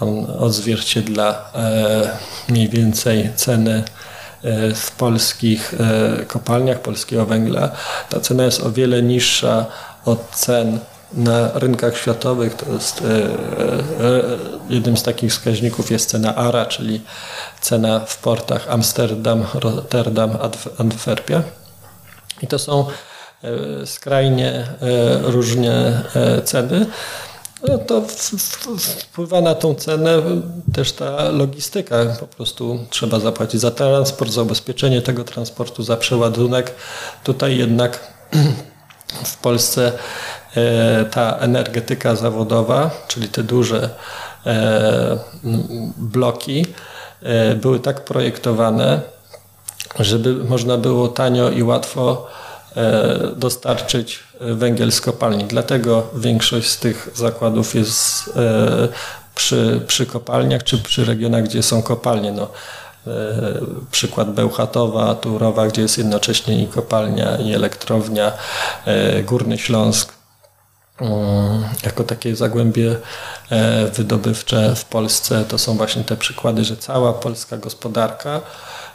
on 0.00 0.26
odzwierciedla 0.38 1.50
e, 1.54 2.18
mniej 2.48 2.68
więcej 2.68 3.30
ceny 3.36 3.84
w 4.74 4.90
polskich 4.90 5.74
kopalniach 6.28 6.80
polskiego 6.80 7.26
węgla. 7.26 7.70
Ta 8.08 8.20
cena 8.20 8.44
jest 8.44 8.60
o 8.60 8.72
wiele 8.72 9.02
niższa 9.02 9.66
od 10.04 10.30
cen 10.30 10.78
na 11.12 11.50
rynkach 11.54 11.96
światowych 11.96 12.54
to 12.54 12.72
jest 12.72 13.02
e, 13.02 13.04
e, 13.04 14.22
jednym 14.68 14.96
z 14.96 15.02
takich 15.02 15.30
wskaźników 15.30 15.90
jest 15.90 16.10
cena 16.10 16.34
ARA, 16.34 16.66
czyli 16.66 17.00
cena 17.60 18.00
w 18.00 18.18
portach 18.18 18.68
Amsterdam, 18.68 19.44
Rotterdam, 19.54 20.38
Antwerpia. 20.78 21.42
I 22.42 22.46
to 22.46 22.58
są 22.58 22.86
e, 23.42 23.86
skrajnie 23.86 24.66
różne 25.22 26.02
ceny. 26.44 26.86
No 27.62 27.78
to 27.78 28.02
wpływa 29.02 29.40
na 29.40 29.54
tą 29.54 29.74
cenę 29.74 30.22
też 30.72 30.92
ta 30.92 31.28
logistyka. 31.28 31.96
Po 32.20 32.26
prostu 32.26 32.78
trzeba 32.90 33.20
zapłacić 33.20 33.60
za 33.60 33.70
transport, 33.70 34.32
za 34.32 34.42
ubezpieczenie 34.42 35.02
tego 35.02 35.24
transportu, 35.24 35.82
za 35.82 35.96
przeładunek. 35.96 36.74
Tutaj 37.24 37.58
jednak 37.58 38.12
w 39.24 39.36
Polsce 39.36 39.92
E, 40.56 41.04
ta 41.04 41.36
energetyka 41.36 42.16
zawodowa, 42.16 42.90
czyli 43.08 43.28
te 43.28 43.42
duże 43.42 43.90
e, 44.46 45.18
bloki, 45.96 46.66
e, 47.22 47.54
były 47.54 47.80
tak 47.80 48.04
projektowane, 48.04 49.00
żeby 50.00 50.34
można 50.34 50.76
było 50.76 51.08
tanio 51.08 51.50
i 51.50 51.62
łatwo 51.62 52.26
dostarczyć 53.36 54.20
węgiel 54.40 54.92
z 54.92 55.00
kopalni. 55.00 55.44
Dlatego 55.44 56.10
większość 56.14 56.70
z 56.70 56.78
tych 56.78 57.08
zakładów 57.14 57.74
jest 57.74 58.30
przy, 59.34 59.80
przy 59.86 60.06
kopalniach 60.06 60.64
czy 60.64 60.78
przy 60.78 61.04
regionach, 61.04 61.44
gdzie 61.44 61.62
są 61.62 61.82
kopalnie. 61.82 62.32
No, 62.32 62.48
przykład 63.90 64.32
Bełchatowa, 64.34 65.14
Turowa, 65.14 65.66
gdzie 65.66 65.82
jest 65.82 65.98
jednocześnie 65.98 66.62
i 66.62 66.66
kopalnia, 66.66 67.36
i 67.36 67.54
elektrownia, 67.54 68.32
Górny 69.24 69.58
Śląsk, 69.58 70.18
Mm, 71.00 71.64
jako 71.84 72.04
takie 72.04 72.36
zagłębie 72.36 72.96
e, 73.50 73.86
wydobywcze 73.86 74.74
w 74.74 74.84
Polsce 74.84 75.44
to 75.44 75.58
są 75.58 75.76
właśnie 75.76 76.04
te 76.04 76.16
przykłady, 76.16 76.64
że 76.64 76.76
cała 76.76 77.12
polska 77.12 77.56
gospodarka 77.56 78.40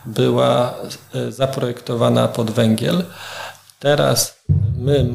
była 0.06 0.74
e, 1.16 1.32
zaprojektowana 1.32 2.28
pod 2.28 2.52
węgiel. 2.52 3.04
Teraz 3.84 4.44
my 4.78 5.06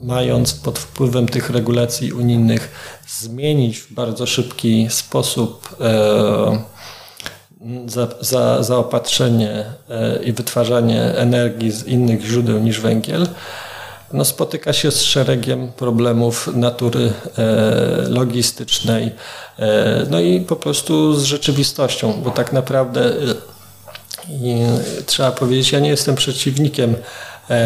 mając 0.00 0.54
pod 0.54 0.78
wpływem 0.78 1.28
tych 1.28 1.50
regulacji 1.50 2.12
unijnych 2.12 2.70
zmienić 3.08 3.78
w 3.78 3.92
bardzo 3.92 4.26
szybki 4.26 4.86
sposób 4.90 5.76
e, 5.80 6.62
za, 7.86 8.08
za, 8.20 8.62
zaopatrzenie 8.62 9.64
i 10.24 10.32
wytwarzanie 10.32 11.02
energii 11.02 11.72
z 11.72 11.86
innych 11.86 12.22
źródeł 12.24 12.58
niż 12.58 12.80
węgiel, 12.80 13.26
no, 14.12 14.24
spotyka 14.24 14.72
się 14.72 14.90
z 14.90 15.02
szeregiem 15.02 15.72
problemów 15.72 16.50
natury 16.54 17.12
e, 17.38 17.44
logistycznej, 18.08 19.10
e, 19.58 20.06
no 20.10 20.20
i 20.20 20.40
po 20.40 20.56
prostu 20.56 21.14
z 21.14 21.24
rzeczywistością, 21.24 22.12
bo 22.12 22.30
tak 22.30 22.52
naprawdę 22.52 23.00
e, 23.06 23.12
trzeba 25.06 25.32
powiedzieć, 25.32 25.72
ja 25.72 25.80
nie 25.80 25.88
jestem 25.88 26.14
przeciwnikiem 26.14 26.94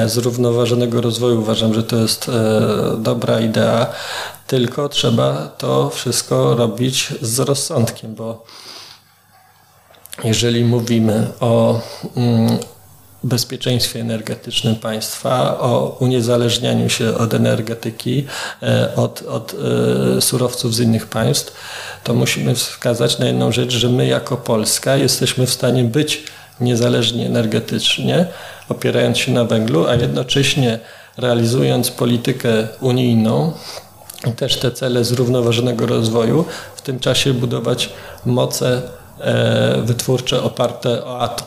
zrównoważonego 0.06 1.00
rozwoju. 1.00 1.40
Uważam, 1.40 1.74
że 1.74 1.82
to 1.82 1.96
jest 1.96 2.30
dobra 2.98 3.40
idea, 3.40 3.86
tylko 4.46 4.88
trzeba 4.88 5.48
to 5.58 5.90
wszystko 5.90 6.54
robić 6.54 7.08
z 7.22 7.38
rozsądkiem, 7.38 8.14
bo 8.14 8.44
jeżeli 10.24 10.64
mówimy 10.64 11.26
o 11.40 11.80
mm, 12.16 12.58
bezpieczeństwie 13.24 14.00
energetycznym 14.00 14.76
państwa, 14.76 15.60
o 15.60 15.96
uniezależnianiu 16.00 16.88
się 16.88 17.14
od 17.14 17.34
energetyki, 17.34 18.26
e, 18.62 18.96
od, 18.96 19.22
od 19.22 19.54
e, 20.16 20.20
surowców 20.20 20.74
z 20.74 20.80
innych 20.80 21.06
państw, 21.06 21.54
to 22.04 22.14
musimy 22.14 22.54
wskazać 22.54 23.18
na 23.18 23.26
jedną 23.26 23.52
rzecz, 23.52 23.72
że 23.72 23.88
my 23.88 24.06
jako 24.06 24.36
Polska 24.36 24.96
jesteśmy 24.96 25.46
w 25.46 25.50
stanie 25.50 25.84
być 25.84 26.24
niezależni 26.60 27.26
energetycznie, 27.26 28.26
opierając 28.68 29.18
się 29.18 29.32
na 29.32 29.44
węglu, 29.44 29.86
a 29.86 29.94
jednocześnie 29.94 30.78
realizując 31.16 31.90
politykę 31.90 32.68
unijną, 32.80 33.52
też 34.36 34.56
te 34.56 34.70
cele 34.70 35.04
zrównoważonego 35.04 35.86
rozwoju, 35.86 36.44
w 36.76 36.82
tym 36.82 37.00
czasie 37.00 37.34
budować 37.34 37.90
moce 38.26 38.82
e, 39.20 39.82
wytwórcze 39.82 40.42
oparte 40.42 41.04
o 41.04 41.20
atom. 41.20 41.46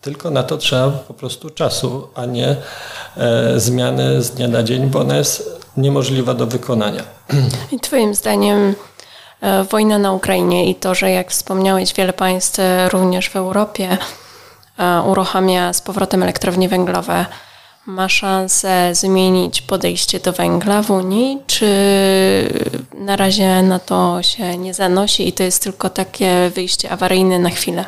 Tylko 0.00 0.30
na 0.30 0.42
to 0.42 0.56
trzeba 0.56 0.90
po 0.90 1.14
prostu 1.14 1.50
czasu, 1.50 2.08
a 2.14 2.26
nie 2.26 2.56
e, 3.16 3.60
zmiany 3.60 4.22
z 4.22 4.30
dnia 4.30 4.48
na 4.48 4.62
dzień, 4.62 4.86
bo 4.86 5.00
ona 5.00 5.16
jest 5.16 5.60
niemożliwa 5.76 6.34
do 6.34 6.46
wykonania. 6.46 7.02
I 7.72 7.80
Twoim 7.80 8.14
zdaniem 8.14 8.74
e, 9.40 9.64
wojna 9.64 9.98
na 9.98 10.12
Ukrainie 10.12 10.70
i 10.70 10.74
to, 10.74 10.94
że 10.94 11.10
jak 11.10 11.30
wspomniałeś, 11.30 11.94
wiele 11.94 12.12
państw 12.12 12.60
również 12.92 13.28
w 13.28 13.36
Europie 13.36 13.98
uruchamia 15.06 15.72
z 15.72 15.80
powrotem 15.80 16.22
elektrownie 16.22 16.68
węglowe, 16.68 17.26
ma 17.86 18.08
szansę 18.08 18.94
zmienić 18.94 19.62
podejście 19.62 20.20
do 20.20 20.32
węgla 20.32 20.82
w 20.82 20.90
Unii, 20.90 21.38
czy 21.46 21.66
na 22.98 23.16
razie 23.16 23.62
na 23.62 23.78
to 23.78 24.22
się 24.22 24.56
nie 24.56 24.74
zanosi 24.74 25.28
i 25.28 25.32
to 25.32 25.42
jest 25.42 25.62
tylko 25.62 25.90
takie 25.90 26.50
wyjście 26.54 26.90
awaryjne 26.90 27.38
na 27.38 27.50
chwilę? 27.50 27.84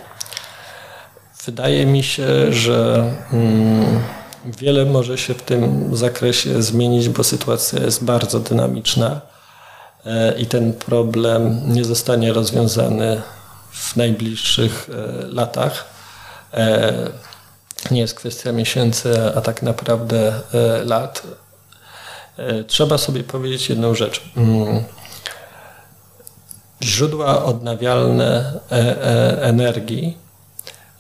Wydaje 1.47 1.87
mi 1.87 2.03
się, 2.03 2.53
że 2.53 3.05
mm, 3.33 4.03
wiele 4.45 4.85
może 4.85 5.19
się 5.19 5.35
w 5.35 5.43
tym 5.43 5.91
zakresie 5.97 6.63
zmienić, 6.63 7.09
bo 7.09 7.25
sytuacja 7.25 7.81
jest 7.81 8.05
bardzo 8.05 8.41
dynamiczna 8.41 9.21
e, 10.07 10.39
i 10.39 10.47
ten 10.47 10.73
problem 10.73 11.61
nie 11.67 11.85
zostanie 11.85 12.33
rozwiązany 12.33 13.23
w 13.71 13.97
najbliższych 13.97 14.91
e, 14.93 15.27
latach. 15.27 15.98
E, 16.55 16.93
nie 17.91 18.01
jest 18.01 18.15
kwestia 18.15 18.53
miesięcy, 18.53 19.33
a 19.37 19.41
tak 19.41 19.63
naprawdę 19.63 20.33
lat. 20.85 21.23
Trzeba 22.67 22.99
sobie 22.99 23.25
powiedzieć 23.25 23.69
jedną 23.69 23.95
rzecz. 23.95 24.23
Mm, 24.37 24.85
źródła 26.83 27.45
odnawialne 27.45 28.61
energii 29.41 30.17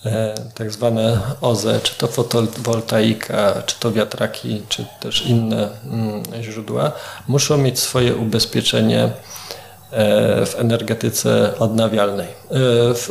E, 0.06 0.34
tak 0.54 0.70
zwane 0.70 1.20
OZE, 1.40 1.80
czy 1.82 1.94
to 1.94 2.06
fotowoltaika, 2.06 3.62
czy 3.66 3.80
to 3.80 3.92
wiatraki, 3.92 4.62
czy 4.68 4.86
też 5.00 5.26
inne 5.26 5.68
mm, 5.84 6.22
źródła, 6.42 6.92
muszą 7.28 7.58
mieć 7.58 7.78
swoje 7.78 8.16
ubezpieczenie 8.16 9.02
e, 9.02 9.10
w 10.46 10.54
energetyce 10.58 11.58
odnawialnej, 11.58 12.26
e, 12.26 12.34
w, 12.94 13.10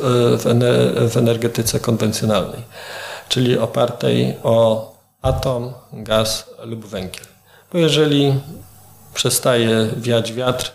w 1.12 1.18
energetyce 1.18 1.80
konwencjonalnej, 1.80 2.62
czyli 3.30 3.58
opartej 3.58 4.38
o 4.44 4.92
atom, 5.22 5.74
gaz 5.94 6.50
lub 6.64 6.86
węgiel. 6.86 7.26
Bo 7.74 7.78
jeżeli 7.78 8.40
przestaje 9.14 9.88
wiać 9.98 10.34
wiatr, 10.34 10.72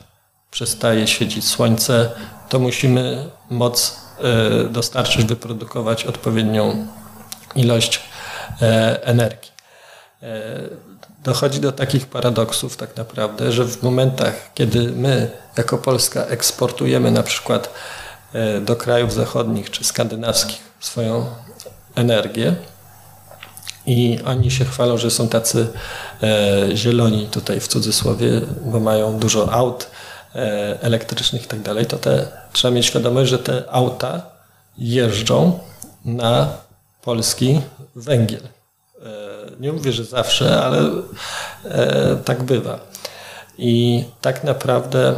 przestaje 0.50 1.06
świecić 1.06 1.48
słońce, 1.48 2.10
to 2.48 2.58
musimy 2.58 3.30
moc 3.50 4.00
e, 4.18 4.64
dostarczyć, 4.64 5.24
wyprodukować 5.24 6.04
odpowiednią 6.04 6.86
ilość 7.54 8.00
e, 8.62 9.04
energii. 9.04 9.52
E, 11.22 11.24
dochodzi 11.24 11.60
do 11.60 11.72
takich 11.72 12.06
paradoksów 12.06 12.76
tak 12.76 12.96
naprawdę, 12.96 13.52
że 13.52 13.64
w 13.64 13.82
momentach, 13.82 14.50
kiedy 14.54 14.92
my 14.92 15.30
jako 15.56 15.78
Polska 15.78 16.24
eksportujemy 16.24 17.10
na 17.10 17.22
przykład 17.22 17.70
do 18.60 18.76
krajów 18.76 19.12
zachodnich 19.12 19.70
czy 19.70 19.84
skandynawskich 19.84 20.62
swoją 20.80 21.26
energię, 21.94 22.56
i 23.86 24.18
oni 24.24 24.50
się 24.50 24.64
chwalą, 24.64 24.96
że 24.96 25.10
są 25.10 25.28
tacy 25.28 25.66
e, 26.22 26.76
zieloni 26.76 27.26
tutaj 27.26 27.60
w 27.60 27.68
cudzysłowie, 27.68 28.40
bo 28.64 28.80
mają 28.80 29.18
dużo 29.18 29.52
aut 29.52 29.90
e, 30.34 30.38
elektrycznych 30.82 31.44
i 31.44 31.46
tak 31.46 31.60
dalej, 31.60 31.86
to 31.86 31.98
te, 31.98 32.26
trzeba 32.52 32.74
mieć 32.74 32.86
świadomość, 32.86 33.30
że 33.30 33.38
te 33.38 33.64
auta 33.70 34.22
jeżdżą 34.78 35.58
na 36.04 36.48
polski 37.02 37.60
węgiel. 37.96 38.42
E, 39.52 39.60
nie 39.60 39.72
mówię, 39.72 39.92
że 39.92 40.04
zawsze, 40.04 40.62
ale 40.62 40.90
e, 41.64 42.16
tak 42.24 42.42
bywa. 42.42 42.78
I 43.58 44.04
tak 44.20 44.44
naprawdę 44.44 45.14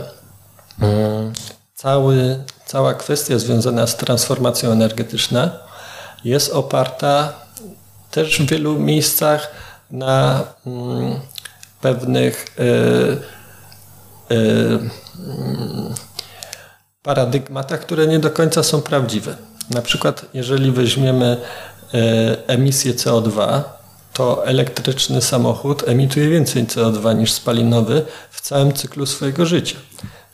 mm, 0.80 1.32
cały, 1.74 2.44
cała 2.66 2.94
kwestia 2.94 3.38
związana 3.38 3.86
z 3.86 3.96
transformacją 3.96 4.72
energetyczną 4.72 5.50
jest 6.24 6.52
oparta 6.52 7.32
też 8.10 8.40
w 8.40 8.50
wielu 8.50 8.78
miejscach 8.78 9.50
na 9.90 10.44
mm, 10.66 11.20
pewnych 11.80 12.46
y, 12.58 14.34
y, 14.34 14.78
paradygmatach, 17.02 17.80
które 17.80 18.06
nie 18.06 18.18
do 18.18 18.30
końca 18.30 18.62
są 18.62 18.82
prawdziwe. 18.82 19.36
Na 19.70 19.82
przykład, 19.82 20.26
jeżeli 20.34 20.72
weźmiemy 20.72 21.40
emisję 22.46 22.94
CO2, 22.94 23.62
to 24.14 24.46
elektryczny 24.46 25.22
samochód 25.22 25.88
emituje 25.88 26.28
więcej 26.28 26.66
CO2 26.66 27.16
niż 27.16 27.32
spalinowy 27.32 28.06
w 28.30 28.40
całym 28.40 28.72
cyklu 28.72 29.06
swojego 29.06 29.46
życia. 29.46 29.76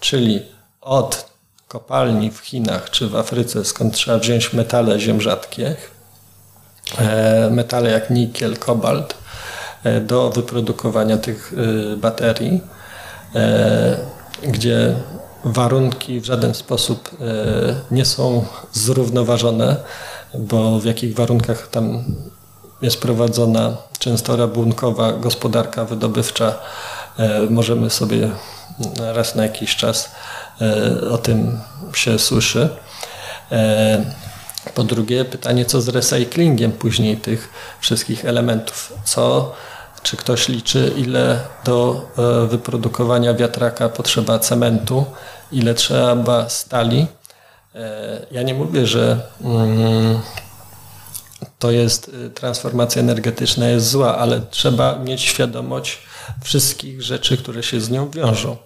Czyli 0.00 0.42
od 0.80 1.30
kopalni 1.68 2.30
w 2.30 2.38
Chinach 2.38 2.90
czy 2.90 3.08
w 3.08 3.16
Afryce, 3.16 3.64
skąd 3.64 3.94
trzeba 3.94 4.18
wziąć 4.18 4.52
metale 4.52 5.00
ziem 5.00 5.20
rzadkich, 5.20 6.00
E, 6.99 7.50
metale 7.50 7.90
jak 7.90 8.10
nikiel, 8.10 8.56
kobalt 8.56 9.14
e, 9.84 10.00
do 10.00 10.30
wyprodukowania 10.30 11.18
tych 11.18 11.52
e, 11.92 11.96
baterii, 11.96 12.60
gdzie 14.42 14.94
warunki 15.44 16.20
w 16.20 16.25
żaden 16.25 16.54
sposób 16.54 17.10
nie 17.90 18.04
są 18.04 18.44
zrównoważone, 18.72 19.76
bo 20.34 20.78
w 20.78 20.84
jakich 20.84 21.14
warunkach 21.14 21.68
tam 21.68 22.04
jest 22.82 23.00
prowadzona 23.00 23.76
często 23.99 24.37
rabunkowa 24.37 25.12
gospodarka 25.12 25.84
wydobywcza, 25.84 26.54
możemy 27.50 27.90
sobie 27.90 28.30
raz 29.14 29.34
na 29.34 29.42
jakiś 29.42 29.76
czas 29.76 30.10
o 31.10 31.18
tym 31.18 31.60
się 31.94 32.18
słyszy. 32.18 32.68
Po 34.75 34.84
drugie, 34.84 35.25
pytanie, 35.25 35.64
co 35.64 35.80
z 35.80 35.88
recyklingiem 35.88 36.72
później 36.72 37.16
tych 37.16 37.50
wszystkich 37.80 38.25
elementów? 38.25 38.92
Co, 39.04 39.52
czy 40.02 40.16
ktoś 40.16 40.49
liczy, 40.49 40.92
ile 40.96 41.40
do 41.64 42.06
e, 42.18 42.46
wyprodukowania 42.46 43.34
wiatraka 43.34 43.88
potrzeba 43.88 44.38
cementu, 44.38 45.04
ile 45.52 45.75
trzeba 45.75 46.49
stali? 46.49 47.06
E, 47.75 48.26
ja 48.30 48.42
nie 48.42 48.54
mówię, 48.54 48.87
że 48.87 49.20
mm, 49.44 50.20
to 51.59 51.70
jest 51.70 52.11
e, 52.26 52.30
transformacja 52.30 53.03
energetyczna 53.03 53.68
jest 53.68 53.90
zła, 53.90 54.18
ale 54.18 54.40
trzeba 54.50 54.98
mieć 54.98 55.22
świadomość 55.22 55.98
wszystkich 56.42 57.03
rzeczy, 57.03 57.37
które 57.37 57.62
się 57.62 57.81
z 57.81 57.90
nią 57.90 58.11
wiążą. 58.11 58.57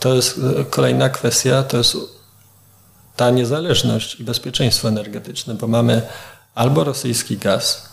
To 0.00 0.14
jest 0.14 0.40
kolejna 0.70 1.08
kwestia, 1.08 1.62
to 1.62 1.76
jest 1.76 1.96
ta 3.16 3.30
niezależność 3.30 4.20
i 4.20 4.24
bezpieczeństwo 4.24 4.88
energetyczne, 4.88 5.54
bo 5.54 5.66
mamy 5.66 6.02
albo 6.54 6.84
rosyjski 6.84 7.36
gaz, 7.36 7.88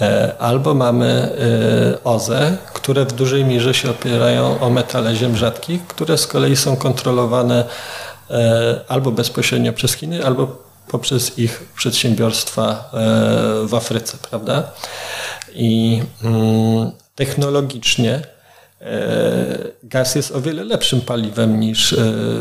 e, 0.00 0.34
albo 0.38 0.74
mamy 0.74 1.06
e, 1.06 2.04
OZE, 2.04 2.56
które 2.72 3.04
w 3.04 3.12
dużej 3.12 3.44
mierze 3.44 3.74
się 3.74 3.90
opierają 3.90 4.60
o 4.60 4.70
metale 4.70 5.14
ziem 5.14 5.36
rzadkich, 5.36 5.86
które 5.86 6.18
z 6.18 6.26
kolei 6.26 6.56
są 6.56 6.76
kontrolowane 6.76 7.64
e, 8.30 8.80
albo 8.88 9.10
bezpośrednio 9.10 9.72
przez 9.72 9.92
Chiny, 9.94 10.26
albo 10.26 10.71
poprzez 10.88 11.38
ich 11.38 11.64
przedsiębiorstwa 11.76 12.90
w 13.66 13.74
Afryce, 13.74 14.18
prawda? 14.30 14.72
I 15.54 16.02
mm, 16.24 16.90
technologicznie 17.14 18.22
gaz 19.82 20.14
jest 20.14 20.32
o 20.32 20.40
wiele 20.40 20.64
lepszym 20.64 21.00
paliwem 21.00 21.60
niż 21.60 21.94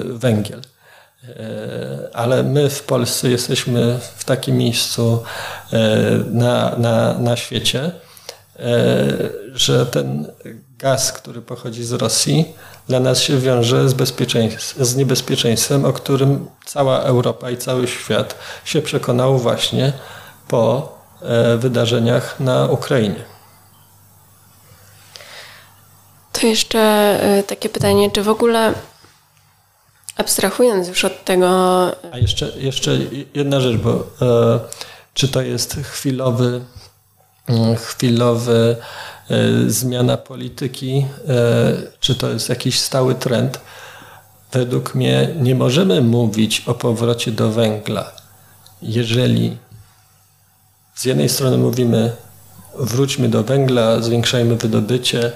węgiel. 0.03 0.61
E, 1.29 2.09
ale 2.13 2.43
my 2.43 2.69
w 2.69 2.83
Polsce 2.83 3.29
jesteśmy 3.29 3.99
w 4.17 4.23
takim 4.23 4.57
miejscu 4.57 5.23
e, 5.73 5.79
na, 6.31 6.75
na, 6.77 7.13
na 7.13 7.35
świecie, 7.35 7.91
e, 8.59 8.71
że 9.53 9.85
ten 9.85 10.27
gaz, 10.77 11.11
który 11.11 11.41
pochodzi 11.41 11.83
z 11.83 11.91
Rosji, 11.91 12.53
dla 12.91 12.99
nas 12.99 13.21
się 13.21 13.37
wiąże 13.37 13.89
z, 13.89 13.95
z 14.79 14.95
niebezpieczeństwem, 14.95 15.85
o 15.85 15.93
którym 15.93 16.47
cała 16.65 16.99
Europa 16.99 17.51
i 17.51 17.57
cały 17.57 17.87
świat 17.87 18.35
się 18.65 18.81
przekonał 18.81 19.37
właśnie 19.37 19.93
po 20.47 20.95
wydarzeniach 21.57 22.39
na 22.39 22.65
Ukrainie. 22.65 23.23
To 26.31 26.47
jeszcze 26.47 27.19
takie 27.47 27.69
pytanie, 27.69 28.11
czy 28.11 28.23
w 28.23 28.29
ogóle 28.29 28.73
Abstrahując 30.17 30.87
już 30.87 31.05
od 31.05 31.25
tego. 31.25 31.47
A 32.13 32.17
jeszcze, 32.17 32.51
jeszcze 32.55 32.97
jedna 33.33 33.61
rzecz, 33.61 33.77
bo 33.77 33.91
e, 34.21 34.59
czy 35.13 35.27
to 35.27 35.41
jest 35.41 35.75
chwilowy, 35.83 36.61
mm, 37.47 37.75
chwilowy 37.75 38.75
e, 38.79 38.85
zmiana 39.67 40.17
polityki, 40.17 41.05
e, 41.27 41.73
czy 41.99 42.15
to 42.15 42.29
jest 42.29 42.49
jakiś 42.49 42.79
stały 42.79 43.15
trend? 43.15 43.59
Według 44.51 44.95
mnie 44.95 45.29
nie 45.41 45.55
możemy 45.55 46.01
mówić 46.01 46.63
o 46.67 46.73
powrocie 46.73 47.31
do 47.31 47.51
węgla, 47.51 48.11
jeżeli 48.81 49.57
z 50.95 51.05
jednej 51.05 51.29
strony 51.29 51.57
mówimy 51.57 52.11
wróćmy 52.79 53.29
do 53.29 53.43
węgla, 53.43 54.01
zwiększajmy 54.01 54.55
wydobycie, 54.55 55.31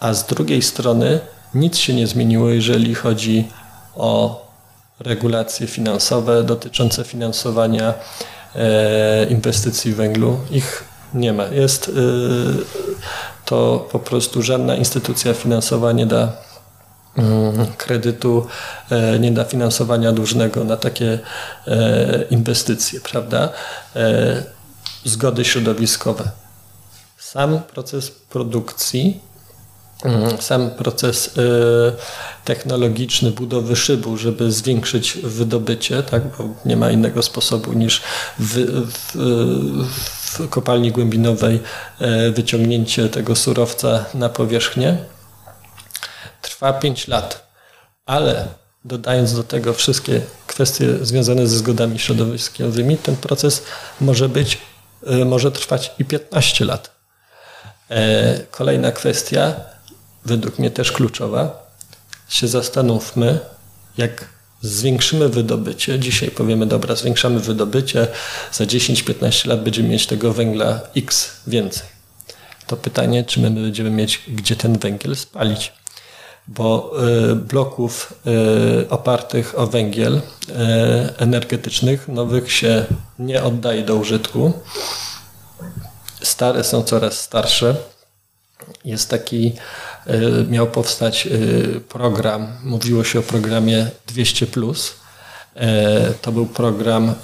a 0.00 0.14
z 0.14 0.26
drugiej 0.26 0.62
strony 0.62 1.20
nic 1.54 1.76
się 1.76 1.94
nie 1.94 2.06
zmieniło, 2.06 2.48
jeżeli 2.48 2.94
chodzi 2.94 3.48
o 3.96 4.46
regulacje 5.00 5.66
finansowe 5.66 6.42
dotyczące 6.42 7.04
finansowania 7.04 7.94
e, 8.54 9.24
inwestycji 9.24 9.92
w 9.92 9.96
węglu. 9.96 10.38
Ich 10.50 10.84
nie 11.14 11.32
ma. 11.32 11.44
Jest 11.44 11.88
e, 11.88 11.92
to 13.48 13.88
po 13.92 13.98
prostu 13.98 14.42
żadna 14.42 14.76
instytucja 14.76 15.34
finansowa 15.34 15.92
nie 15.92 16.06
da 16.06 16.32
mm, 17.16 17.66
kredytu, 17.76 18.46
e, 18.90 19.18
nie 19.18 19.32
da 19.32 19.44
finansowania 19.44 20.12
dłużnego 20.12 20.64
na 20.64 20.76
takie 20.76 21.18
inwestycje, 22.30 23.00
prawda? 23.00 23.48
Zgody 25.04 25.44
środowiskowe. 25.44 26.30
Sam 27.18 27.60
proces 27.60 28.10
produkcji 28.10 29.20
Mhm. 30.04 30.42
sam 30.42 30.70
proces 30.70 31.34
technologiczny 32.44 33.30
budowy 33.30 33.76
szybu, 33.76 34.16
żeby 34.16 34.52
zwiększyć 34.52 35.18
wydobycie, 35.22 36.02
tak, 36.02 36.22
bo 36.38 36.48
nie 36.64 36.76
ma 36.76 36.90
innego 36.90 37.22
sposobu 37.22 37.72
niż 37.72 38.02
w, 38.38 38.54
w, 38.90 39.12
w 39.94 40.17
kopalni 40.50 40.92
głębinowej 40.92 41.60
y, 42.00 42.32
wyciągnięcie 42.32 43.08
tego 43.08 43.36
surowca 43.36 44.04
na 44.14 44.28
powierzchnię, 44.28 44.96
trwa 46.42 46.72
5 46.72 47.08
lat. 47.08 47.48
Ale 48.06 48.48
dodając 48.84 49.34
do 49.34 49.44
tego 49.44 49.74
wszystkie 49.74 50.20
kwestie 50.46 51.06
związane 51.06 51.46
ze 51.46 51.56
zgodami 51.56 51.98
środowiskowymi, 51.98 52.96
ten 52.96 53.16
proces 53.16 53.62
może 54.00 54.28
być, 54.28 54.58
y, 55.10 55.24
może 55.24 55.52
trwać 55.52 55.92
i 55.98 56.04
15 56.04 56.64
lat. 56.64 56.98
E, 57.90 58.38
kolejna 58.50 58.92
kwestia, 58.92 59.54
według 60.24 60.58
mnie 60.58 60.70
też 60.70 60.92
kluczowa, 60.92 61.68
się 62.28 62.48
zastanówmy, 62.48 63.38
jak 63.98 64.24
zwiększymy 64.60 65.28
wydobycie, 65.28 65.98
dzisiaj 65.98 66.30
powiemy, 66.30 66.66
dobra, 66.66 66.96
zwiększamy 66.96 67.40
wydobycie, 67.40 68.06
za 68.52 68.64
10-15 68.64 69.46
lat 69.46 69.62
będziemy 69.62 69.88
mieć 69.88 70.06
tego 70.06 70.32
węgla 70.32 70.80
X 70.96 71.30
więcej. 71.46 71.88
To 72.66 72.76
pytanie, 72.76 73.24
czy 73.24 73.40
my 73.40 73.50
będziemy 73.50 73.90
mieć 73.90 74.22
gdzie 74.28 74.56
ten 74.56 74.78
węgiel 74.78 75.16
spalić. 75.16 75.72
bo 76.48 76.92
bloków 77.36 78.12
opartych 78.90 79.58
o 79.58 79.66
węgiel 79.66 80.20
energetycznych 81.18 82.08
nowych 82.08 82.52
się 82.52 82.84
nie 83.18 83.42
oddaje 83.42 83.82
do 83.82 83.94
użytku. 83.94 84.52
Stare 86.22 86.64
są 86.64 86.82
coraz 86.82 87.20
starsze. 87.20 87.76
Jest 88.84 89.10
taki, 89.10 89.52
miał 90.48 90.66
powstać 90.66 91.28
program, 91.88 92.46
mówiło 92.64 93.04
się 93.04 93.18
o 93.18 93.22
programie 93.22 93.90
200. 94.06 94.46
To 96.22 96.32
był 96.32 96.46
program 96.46 97.14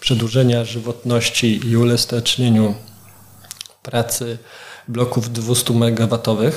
przedłużenia 0.00 0.64
żywotności 0.64 1.66
i 1.66 1.76
uelastycznieniu 1.76 2.74
pracy 3.82 4.38
bloków 4.88 5.32
200 5.32 5.74
MW 5.74 6.18
e, 6.42 6.52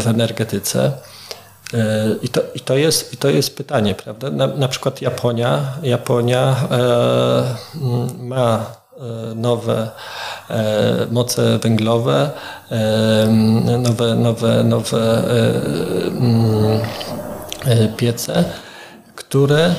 w 0.00 0.06
energetyce. 0.06 0.92
E, 1.74 2.16
I 2.22 2.28
to, 2.28 2.40
i, 2.54 2.60
to 2.60 2.76
jest, 2.76 3.12
I 3.12 3.16
to 3.16 3.28
jest 3.28 3.56
pytanie, 3.56 3.94
prawda? 3.94 4.30
Na, 4.30 4.46
na 4.46 4.68
przykład 4.68 5.02
Japonia, 5.02 5.78
Japonia 5.82 6.56
e, 6.70 7.56
ma 8.18 8.81
nowe 9.34 9.88
moce 11.10 11.58
węglowe, 11.58 12.30
nowe, 13.78 14.14
nowe, 14.14 14.64
nowe 14.64 15.22
piece, 17.96 18.44
które 19.14 19.74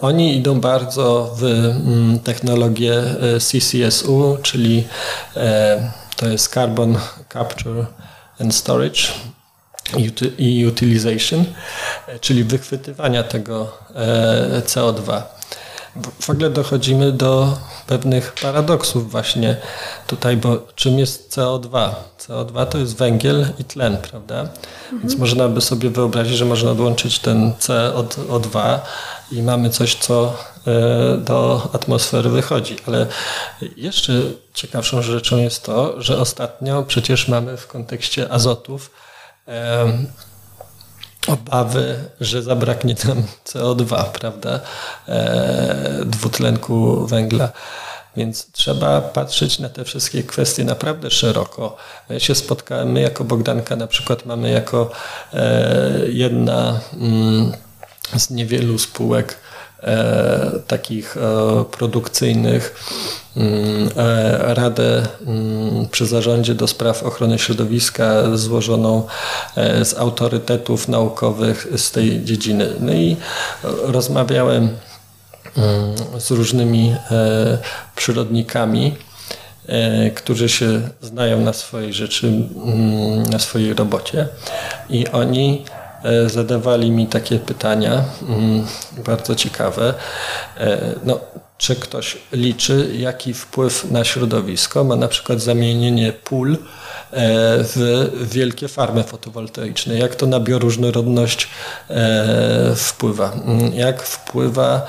oni 0.00 0.36
idą 0.36 0.60
bardzo 0.60 1.34
w 1.36 1.44
mm, 1.44 2.18
technologię 2.18 3.02
CCSU, 3.38 4.38
czyli 4.42 4.86
e, 5.36 5.90
to 6.16 6.28
jest 6.28 6.54
Carbon 6.54 6.98
Capture 7.32 7.86
and 8.40 8.54
Storage 8.54 9.00
i 10.38 10.66
Utilization, 10.66 11.44
e, 12.08 12.18
czyli 12.18 12.44
wychwytywania 12.44 13.22
tego 13.22 13.72
e, 13.94 14.62
CO2 14.66 15.22
w 16.20 16.30
ogóle 16.30 16.50
dochodzimy 16.50 17.12
do 17.12 17.58
pewnych 17.86 18.32
paradoksów 18.42 19.10
właśnie 19.10 19.56
tutaj, 20.06 20.36
bo 20.36 20.58
czym 20.74 20.98
jest 20.98 21.36
CO2? 21.36 21.90
CO2 22.18 22.66
to 22.66 22.78
jest 22.78 22.96
węgiel 22.96 23.46
i 23.58 23.64
tlen, 23.64 23.96
prawda? 23.96 24.40
Mhm. 24.40 25.00
Więc 25.00 25.16
można 25.16 25.48
by 25.48 25.60
sobie 25.60 25.90
wyobrazić, 25.90 26.36
że 26.36 26.44
można 26.44 26.70
odłączyć 26.70 27.18
ten 27.18 27.52
CO2 27.52 28.78
i 29.32 29.42
mamy 29.42 29.70
coś, 29.70 29.94
co 29.94 30.36
e, 30.66 31.16
do 31.16 31.68
atmosfery 31.72 32.30
wychodzi. 32.30 32.76
Ale 32.86 33.06
jeszcze 33.76 34.12
ciekawszą 34.54 35.02
rzeczą 35.02 35.36
jest 35.36 35.64
to, 35.64 36.02
że 36.02 36.18
ostatnio 36.18 36.82
przecież 36.82 37.28
mamy 37.28 37.56
w 37.56 37.66
kontekście 37.66 38.32
azotów 38.32 38.90
obawy, 41.26 41.96
że 42.20 42.42
zabraknie 42.42 42.94
nam 43.08 43.22
CO2, 43.44 44.04
prawda, 44.04 44.60
e, 45.08 46.04
dwutlenku 46.06 47.06
węgla. 47.06 47.52
Więc 48.16 48.52
trzeba 48.52 49.00
patrzeć 49.00 49.58
na 49.58 49.68
te 49.68 49.84
wszystkie 49.84 50.22
kwestie 50.22 50.64
naprawdę 50.64 51.10
szeroko. 51.10 51.76
Ja 52.08 52.20
się 52.20 52.34
spotkałem, 52.34 52.92
my 52.92 53.00
jako 53.00 53.24
Bogdanka 53.24 53.76
na 53.76 53.86
przykład 53.86 54.26
mamy 54.26 54.50
jako 54.50 54.90
e, 55.32 56.00
jedna 56.08 56.80
mm, 56.92 57.52
z 58.16 58.30
niewielu 58.30 58.78
spółek 58.78 59.38
takich 60.66 61.16
e, 61.16 61.64
produkcyjnych 61.64 62.74
mm, 63.36 63.88
e, 63.96 64.54
Radę 64.54 65.02
mm, 65.26 65.88
przy 65.88 66.06
zarządzie 66.06 66.54
do 66.54 66.66
spraw 66.66 67.02
ochrony 67.02 67.38
środowiska 67.38 68.36
złożoną 68.36 69.06
z 69.84 69.94
autorytetów 69.94 70.88
naukowych 70.88 71.66
z 71.76 71.90
tej 71.90 72.24
dziedziny. 72.24 72.68
No 72.80 72.92
i 72.92 73.16
rozmawiałem 73.82 74.62
mm, 75.56 76.20
z 76.20 76.30
różnymi 76.30 76.96
przyrodnikami, 77.96 78.94
którzy 80.16 80.48
się 80.48 80.88
znają 81.00 81.40
na 81.40 81.52
swojej 81.52 81.92
rzeczy, 81.92 82.32
na 83.30 83.38
swojej 83.38 83.74
robocie 83.74 84.28
i 84.90 85.08
oni 85.08 85.64
E, 85.70 85.75
zadawali 86.26 86.90
mi 86.90 87.06
takie 87.06 87.38
pytania, 87.38 88.04
mm, 88.28 88.66
bardzo 89.06 89.34
ciekawe. 89.34 89.94
E, 90.56 90.94
no, 91.04 91.20
czy 91.58 91.76
ktoś 91.76 92.18
liczy, 92.32 92.90
jaki 92.98 93.34
wpływ 93.34 93.90
na 93.90 94.04
środowisko 94.04 94.84
ma 94.84 94.96
na 94.96 95.08
przykład 95.08 95.40
zamienienie 95.40 96.12
pól 96.12 96.52
e, 96.52 96.56
w 97.58 98.08
wielkie 98.22 98.68
farmy 98.68 99.02
fotowoltaiczne. 99.02 99.98
Jak 99.98 100.14
to 100.14 100.26
na 100.26 100.40
bioróżnorodność 100.40 101.48
wpływa? 102.76 103.32
Mm, 103.32 103.74
jak 103.74 104.02
wpływa 104.02 104.86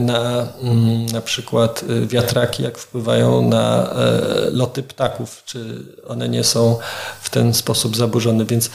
na 0.00 0.46
mm, 0.62 1.06
na 1.06 1.20
przykład 1.20 1.84
wiatraki, 2.06 2.62
jak 2.62 2.78
wpływają 2.78 3.48
na 3.48 3.94
loty 4.52 4.82
ptaków, 4.82 5.42
czy 5.44 5.82
one 6.08 6.28
nie 6.28 6.44
są 6.44 6.78
w 7.20 7.30
ten 7.30 7.54
sposób 7.54 7.96
zaburzone. 7.96 8.44
Więc 8.44 8.70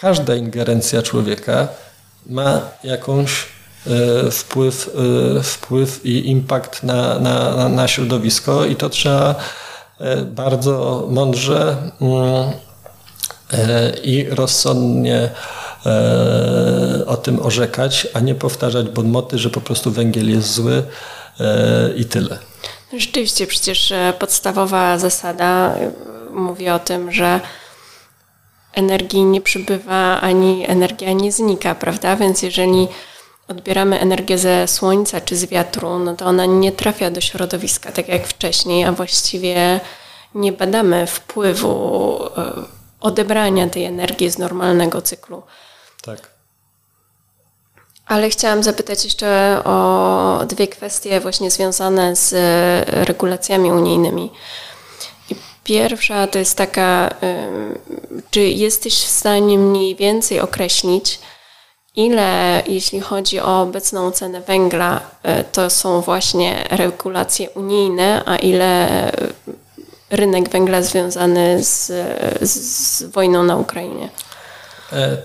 każda 0.00 0.34
ingerencja 0.34 1.02
człowieka 1.02 1.68
ma 2.26 2.60
jakąś 2.84 3.46
e, 3.86 4.30
wpływ, 4.30 4.90
e, 5.38 5.42
wpływ 5.42 6.06
i 6.06 6.30
impact 6.30 6.82
na, 6.82 7.18
na, 7.18 7.68
na 7.68 7.88
środowisko 7.88 8.64
i 8.64 8.76
to 8.76 8.88
trzeba 8.88 9.34
e, 10.00 10.16
bardzo 10.16 11.06
mądrze 11.10 11.76
mm, 12.00 12.52
i 14.02 14.26
rozsądnie 14.30 15.30
o 17.06 17.16
tym 17.16 17.42
orzekać, 17.42 18.08
a 18.14 18.20
nie 18.20 18.34
powtarzać 18.34 18.88
bonmoty, 18.88 19.38
że 19.38 19.50
po 19.50 19.60
prostu 19.60 19.90
węgiel 19.90 20.30
jest 20.30 20.52
zły 20.52 20.82
i 21.96 22.04
tyle. 22.04 22.38
Rzeczywiście, 22.98 23.46
przecież 23.46 23.92
podstawowa 24.18 24.98
zasada 24.98 25.74
mówi 26.30 26.68
o 26.68 26.78
tym, 26.78 27.12
że 27.12 27.40
energii 28.76 29.24
nie 29.24 29.40
przybywa, 29.40 30.20
ani 30.20 30.64
energia 30.68 31.12
nie 31.12 31.32
znika, 31.32 31.74
prawda? 31.74 32.16
Więc 32.16 32.42
jeżeli 32.42 32.88
odbieramy 33.48 34.00
energię 34.00 34.38
ze 34.38 34.68
słońca 34.68 35.20
czy 35.20 35.36
z 35.36 35.44
wiatru, 35.46 35.98
no 35.98 36.16
to 36.16 36.26
ona 36.26 36.46
nie 36.46 36.72
trafia 36.72 37.10
do 37.10 37.20
środowiska 37.20 37.92
tak 37.92 38.08
jak 38.08 38.26
wcześniej, 38.26 38.84
a 38.84 38.92
właściwie 38.92 39.80
nie 40.34 40.52
badamy 40.52 41.06
wpływu 41.06 42.18
e, 42.36 42.52
odebrania 43.00 43.68
tej 43.68 43.84
energii 43.84 44.30
z 44.30 44.38
normalnego 44.38 45.02
cyklu. 45.02 45.42
Tak. 46.02 46.30
Ale 48.06 48.30
chciałam 48.30 48.62
zapytać 48.62 49.04
jeszcze 49.04 49.60
o 49.64 50.40
dwie 50.48 50.68
kwestie 50.68 51.20
właśnie 51.20 51.50
związane 51.50 52.16
z 52.16 52.34
regulacjami 52.88 53.72
unijnymi. 53.72 54.30
Pierwsza 55.66 56.26
to 56.26 56.38
jest 56.38 56.58
taka, 56.58 57.10
czy 58.30 58.40
jesteś 58.40 58.94
w 58.94 59.08
stanie 59.08 59.58
mniej 59.58 59.96
więcej 59.96 60.40
określić, 60.40 61.18
ile, 61.96 62.62
jeśli 62.66 63.00
chodzi 63.00 63.40
o 63.40 63.60
obecną 63.60 64.10
cenę 64.10 64.40
węgla, 64.40 65.00
e, 65.22 65.44
to 65.44 65.70
są 65.70 66.00
właśnie 66.00 66.64
regulacje 66.70 67.50
unijne, 67.50 68.22
a 68.26 68.36
ile 68.36 69.12
rynek 70.10 70.48
węgla 70.48 70.82
związany 70.82 71.64
z, 71.64 71.92
z 72.40 73.02
wojną 73.02 73.42
na 73.42 73.56
Ukrainie? 73.56 74.08
E, 74.92 75.16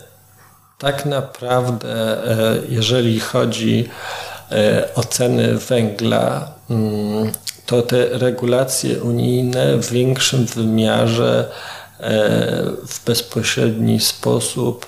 tak 0.77 1.05
naprawdę, 1.05 1.89
e, 1.89 2.57
jeżeli 2.69 3.19
chodzi 3.19 3.89
o 4.95 5.03
ceny 5.03 5.57
węgla, 5.57 6.51
to 7.65 7.81
te 7.81 8.17
regulacje 8.17 9.03
unijne 9.03 9.77
w 9.77 9.91
większym 9.91 10.45
wymiarze 10.45 11.51
e, 11.99 12.09
w 12.87 13.05
bezpośredni 13.05 13.99
sposób 13.99 14.85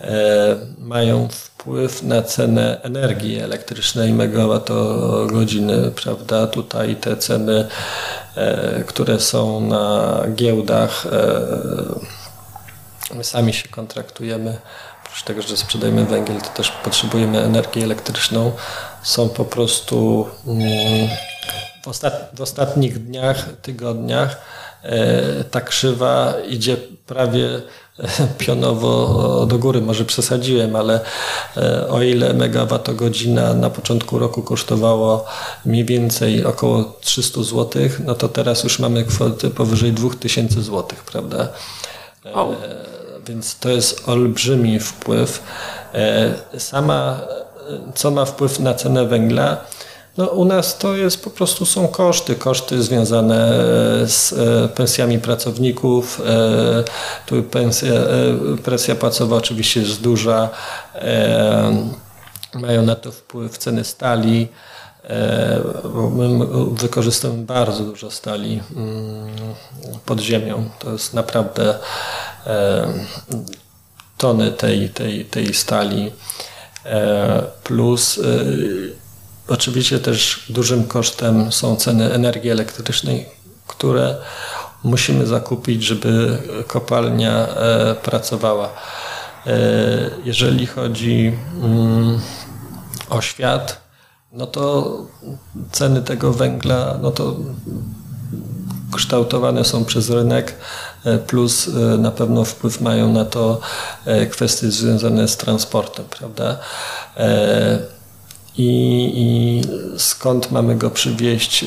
e, 0.00 0.56
mają 0.78 1.28
wpływ 1.28 2.02
na 2.02 2.22
cenę 2.22 2.80
energii 2.82 3.38
elektrycznej 3.38 4.12
megawattogodziny, 4.12 5.90
prawda? 5.90 6.46
Tutaj 6.46 6.96
te 6.96 7.16
ceny, 7.16 7.68
e, 8.36 8.84
które 8.84 9.20
są 9.20 9.60
na 9.60 10.22
giełdach, 10.34 11.06
my 13.14 13.24
sami 13.24 13.52
się 13.52 13.68
kontraktujemy, 13.68 14.58
oprócz 15.12 15.24
tego, 15.24 15.42
że 15.42 15.56
sprzedajemy 15.56 16.04
węgiel, 16.04 16.40
to 16.40 16.48
też 16.48 16.70
potrzebujemy 16.70 17.38
energię 17.38 17.84
elektryczną, 17.84 18.52
są 19.02 19.28
po 19.28 19.44
prostu 19.44 20.26
mm, 20.46 21.08
w, 21.82 21.88
ostat, 21.88 22.30
w 22.34 22.40
ostatnich 22.40 23.04
dniach, 23.04 23.48
tygodniach 23.62 24.40
e, 24.82 25.44
ta 25.44 25.60
krzywa 25.60 26.34
idzie 26.48 26.76
prawie 27.06 27.46
e, 27.46 27.62
pionowo 28.38 29.46
do 29.46 29.58
góry. 29.58 29.80
Może 29.80 30.04
przesadziłem, 30.04 30.76
ale 30.76 31.00
e, 31.56 31.88
o 31.88 32.02
ile 32.02 32.34
megawattogodzina 32.34 33.54
na 33.54 33.70
początku 33.70 34.18
roku 34.18 34.42
kosztowało 34.42 35.24
mniej 35.66 35.84
więcej 35.84 36.44
około 36.44 36.84
300 37.00 37.42
zł, 37.42 37.82
no 38.04 38.14
to 38.14 38.28
teraz 38.28 38.64
już 38.64 38.78
mamy 38.78 39.04
kwoty 39.04 39.50
powyżej 39.50 39.92
2000 39.92 40.62
zł, 40.62 40.84
prawda? 41.06 41.48
Oh. 42.34 42.56
Więc 43.26 43.58
to 43.58 43.68
jest 43.68 44.08
olbrzymi 44.08 44.80
wpływ. 44.80 45.42
Sama, 46.58 47.20
co 47.94 48.10
ma 48.10 48.24
wpływ 48.24 48.60
na 48.60 48.74
cenę 48.74 49.06
węgla? 49.06 49.56
No, 50.16 50.26
u 50.26 50.44
nas 50.44 50.78
to 50.78 50.96
jest 50.96 51.24
po 51.24 51.30
prostu 51.30 51.66
są 51.66 51.88
koszty, 51.88 52.34
koszty 52.34 52.82
związane 52.82 53.52
z 54.06 54.34
pensjami 54.74 55.18
pracowników. 55.18 56.22
Tu 57.26 57.42
pensja, 57.42 57.92
presja 58.64 58.94
płacowa 58.94 59.36
oczywiście 59.36 59.80
jest 59.80 60.00
duża. 60.00 60.48
Mają 62.54 62.82
na 62.82 62.94
to 62.94 63.12
wpływ 63.12 63.58
ceny 63.58 63.84
stali. 63.84 64.48
Bo 65.94 66.10
my 66.10 66.46
wykorzystujemy 66.72 67.44
bardzo 67.44 67.84
dużo 67.84 68.10
stali 68.10 68.60
mm, 68.76 69.28
pod 70.06 70.20
ziemią. 70.20 70.70
To 70.78 70.92
jest 70.92 71.14
naprawdę 71.14 71.78
tony 74.18 74.52
tej, 74.52 74.88
tej, 74.88 75.24
tej 75.24 75.54
stali. 75.54 76.12
Plus 77.64 78.20
Oczywiście 79.48 79.98
też 79.98 80.46
dużym 80.48 80.84
kosztem 80.84 81.52
są 81.52 81.76
ceny 81.76 82.12
energii 82.12 82.50
elektrycznej, 82.50 83.26
które 83.66 84.16
musimy 84.84 85.26
zakupić, 85.26 85.82
żeby 85.82 86.38
kopalnia 86.66 87.48
e, 87.48 87.94
pracowała. 87.94 88.68
E, 89.46 89.50
jeżeli 90.24 90.66
chodzi 90.66 91.32
mm, 91.62 92.20
o 93.10 93.20
świat, 93.20 93.81
no 94.32 94.46
to 94.46 94.96
ceny 95.72 96.02
tego 96.02 96.32
węgla, 96.32 96.98
no 97.02 97.10
to 97.10 97.36
kształtowane 98.96 99.64
są 99.64 99.84
przez 99.84 100.10
rynek, 100.10 100.54
e, 101.04 101.18
plus 101.18 101.70
na 101.98 102.10
pewno 102.10 102.44
wpływ 102.44 102.80
mają 102.80 103.12
na 103.12 103.24
to 103.24 103.60
kwestie 104.30 104.70
związane 104.70 105.28
z 105.28 105.36
transportem, 105.36 106.04
prawda? 106.18 106.58
i, 108.56 109.12
i 109.14 109.62
skąd 109.98 110.50
mamy 110.50 110.76
go 110.76 110.90
przywieźć 110.90 111.64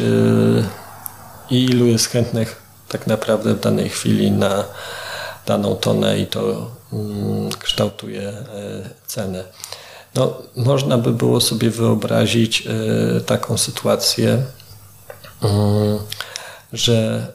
i 1.50 1.66
ilu 1.66 1.86
jest 1.86 2.06
chętnych 2.06 2.62
tak 2.90 3.08
naprawdę 3.08 3.54
w 3.54 3.60
danej 3.60 3.90
chwili 3.90 4.32
na 4.32 4.64
daną 5.46 5.76
tonę 5.76 6.20
i 6.20 6.28
to 6.28 6.72
mm, 6.94 7.50
kształtuje 7.60 8.34
cenę. 9.08 9.44
No, 10.16 10.42
można 10.56 10.98
by 10.98 11.12
było 11.14 11.42
sobie 11.42 11.70
wyobrazić 11.70 12.68
y, 13.18 13.22
taką 13.22 13.58
sytuację, 13.58 14.44
mm, 15.44 16.00
że 16.74 17.28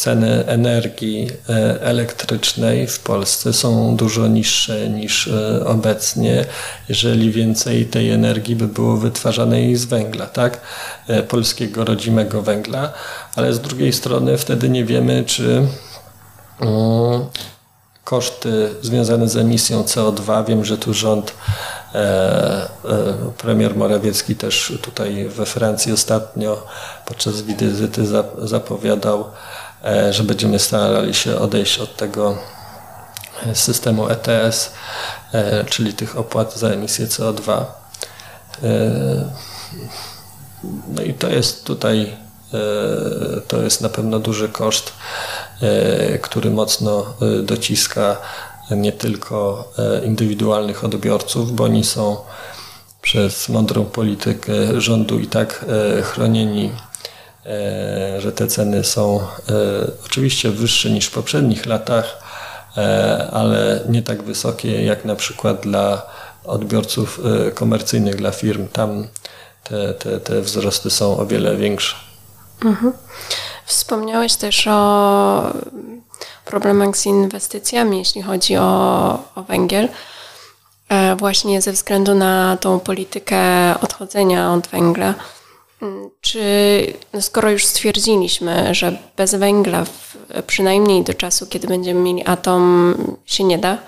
ceny 0.00 0.46
energii 0.46 1.30
e, 1.48 1.80
elektrycznej 1.82 2.86
w 2.86 3.00
Polsce 3.00 3.52
są 3.52 3.96
dużo 3.96 4.28
niższe 4.28 4.88
niż 4.88 5.28
e, 5.28 5.66
obecnie, 5.66 6.44
jeżeli 6.88 7.32
więcej 7.32 7.86
tej 7.86 8.10
energii 8.10 8.56
by 8.56 8.68
było 8.68 8.96
wytwarzanej 8.96 9.76
z 9.76 9.84
węgla, 9.84 10.26
tak? 10.26 10.60
E, 11.08 11.22
polskiego 11.22 11.84
rodzimego 11.84 12.42
węgla, 12.42 12.92
ale 13.36 13.52
z 13.52 13.60
drugiej 13.60 13.92
strony 13.92 14.38
wtedy 14.38 14.68
nie 14.68 14.84
wiemy, 14.84 15.24
czy 15.26 15.66
mm, 16.60 17.26
koszty 18.10 18.74
związane 18.82 19.28
z 19.28 19.36
emisją 19.36 19.82
CO2, 19.82 20.46
wiem, 20.46 20.64
że 20.64 20.78
tu 20.78 20.94
rząd 20.94 21.34
premier 23.38 23.76
Morawiecki 23.76 24.36
też 24.36 24.72
tutaj 24.82 25.28
we 25.28 25.46
Francji 25.46 25.92
ostatnio 25.92 26.66
podczas 27.06 27.42
wizyty 27.42 28.06
zapowiadał 28.38 29.24
E, 29.84 30.12
że 30.12 30.24
będziemy 30.24 30.58
starali 30.58 31.14
się 31.14 31.38
odejść 31.38 31.78
od 31.78 31.96
tego 31.96 32.38
systemu 33.54 34.08
ETS, 34.08 34.72
e, 35.32 35.64
czyli 35.64 35.94
tych 35.94 36.18
opłat 36.18 36.56
za 36.56 36.68
emisję 36.68 37.06
CO2. 37.06 37.52
E, 37.52 37.64
no 40.88 41.02
i 41.02 41.14
to 41.14 41.28
jest 41.28 41.64
tutaj, 41.64 42.16
to 43.48 43.62
jest 43.62 43.80
na 43.80 43.88
pewno 43.88 44.18
duży 44.18 44.48
koszt, 44.48 44.92
który 46.22 46.50
mocno 46.50 47.06
dociska 47.42 48.16
nie 48.70 48.92
tylko 48.92 49.72
indywidualnych 50.04 50.84
odbiorców, 50.84 51.52
bo 51.52 51.64
oni 51.64 51.84
są 51.84 52.16
przez 53.02 53.48
mądrą 53.48 53.84
politykę 53.84 54.80
rządu 54.80 55.18
i 55.18 55.26
tak 55.26 55.64
chronieni 56.02 56.70
E, 57.46 58.20
że 58.20 58.32
te 58.32 58.46
ceny 58.46 58.84
są 58.84 59.20
e, 59.20 59.24
oczywiście 60.06 60.50
wyższe 60.50 60.90
niż 60.90 61.06
w 61.06 61.10
poprzednich 61.10 61.66
latach, 61.66 62.22
e, 62.76 63.28
ale 63.32 63.80
nie 63.88 64.02
tak 64.02 64.22
wysokie 64.22 64.84
jak 64.84 65.04
na 65.04 65.16
przykład 65.16 65.60
dla 65.60 66.06
odbiorców 66.44 67.20
komercyjnych, 67.54 68.16
dla 68.16 68.30
firm. 68.30 68.68
Tam 68.68 69.08
te, 69.64 69.94
te, 69.94 70.20
te 70.20 70.40
wzrosty 70.40 70.90
są 70.90 71.18
o 71.18 71.26
wiele 71.26 71.56
większe. 71.56 72.09
Mhm. 72.64 72.92
Wspomniałeś 73.64 74.36
też 74.36 74.66
o 74.66 75.52
problemach 76.44 76.96
z 76.96 77.06
inwestycjami, 77.06 77.98
jeśli 77.98 78.22
chodzi 78.22 78.56
o, 78.56 79.18
o 79.34 79.42
węgiel. 79.42 79.88
Właśnie 81.16 81.62
ze 81.62 81.72
względu 81.72 82.14
na 82.14 82.56
tą 82.60 82.80
politykę 82.80 83.40
odchodzenia 83.80 84.52
od 84.52 84.66
węgla. 84.66 85.14
Czy 86.20 86.40
no 87.12 87.22
skoro 87.22 87.50
już 87.50 87.66
stwierdziliśmy, 87.66 88.74
że 88.74 88.98
bez 89.16 89.34
węgla, 89.34 89.84
przynajmniej 90.46 91.04
do 91.04 91.14
czasu, 91.14 91.46
kiedy 91.46 91.68
będziemy 91.68 92.00
mieli 92.00 92.26
atom, 92.26 92.94
się 93.26 93.44
nie 93.44 93.58
da, 93.58 93.78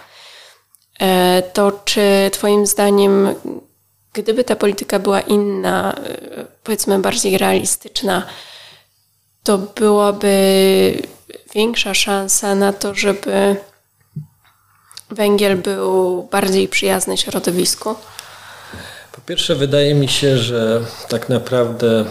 e, 1.01 1.43
to 1.53 1.73
czy 1.85 2.31
Twoim 2.33 2.67
zdaniem, 2.67 3.35
gdyby 4.13 4.45
ta 4.45 4.57
polityka 4.57 4.99
była 4.99 5.21
inna, 5.21 5.95
e, 5.95 6.45
powiedzmy 6.63 6.99
bardziej 6.99 7.39
realistyczna, 7.39 8.23
to 9.43 9.59
byłaby 9.59 11.03
większa 11.55 11.95
szansa 11.95 12.55
na 12.55 12.73
to, 12.73 12.95
żeby 12.95 13.57
węgiel 15.11 15.57
był 15.57 16.23
bardziej 16.23 16.69
przyjazny 16.69 17.17
środowisku? 17.19 17.95
Po 19.13 19.21
pierwsze, 19.21 19.55
wydaje 19.55 19.95
mi 19.95 20.09
się, 20.09 20.39
że 20.39 20.81
tak 21.09 21.29
naprawdę 21.29 22.05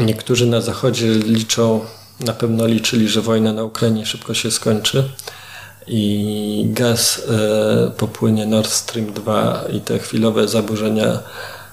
niektórzy 0.00 0.46
na 0.46 0.60
Zachodzie 0.60 1.06
liczą, 1.06 1.80
na 2.20 2.32
pewno 2.32 2.66
liczyli, 2.66 3.08
że 3.08 3.20
wojna 3.20 3.52
na 3.52 3.64
Ukrainie 3.64 4.06
szybko 4.06 4.34
się 4.34 4.50
skończy 4.50 5.10
i 5.86 6.64
gaz 6.70 7.22
e, 7.28 7.90
popłynie 7.90 8.46
Nord 8.46 8.70
Stream 8.70 9.12
2 9.12 9.64
i 9.72 9.80
te 9.80 9.98
chwilowe 9.98 10.48
zaburzenia 10.48 11.18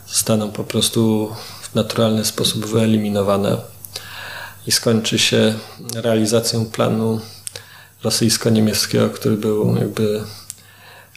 zostaną 0.07 0.51
po 0.51 0.63
prostu 0.63 1.31
w 1.61 1.75
naturalny 1.75 2.25
sposób 2.25 2.65
wyeliminowane 2.65 3.57
i 4.69 4.71
skończy 4.71 5.19
się 5.19 5.53
realizacją 5.95 6.65
planu 6.65 7.21
rosyjsko-niemieckiego, 8.03 9.09
który 9.09 9.37
był 9.37 9.75
jakby 9.75 10.23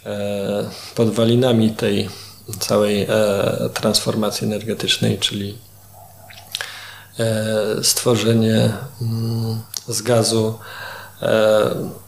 e, 0.07 0.71
podwalinami 0.95 1.71
tej 1.71 2.09
całej 2.59 3.03
e, 3.03 3.09
transformacji 3.75 4.47
energetycznej, 4.47 5.19
czyli 5.19 5.59
e, 7.19 7.85
stworzenie 7.85 8.73
mm, 9.03 9.63
z 9.89 10.03
gazu 10.03 10.59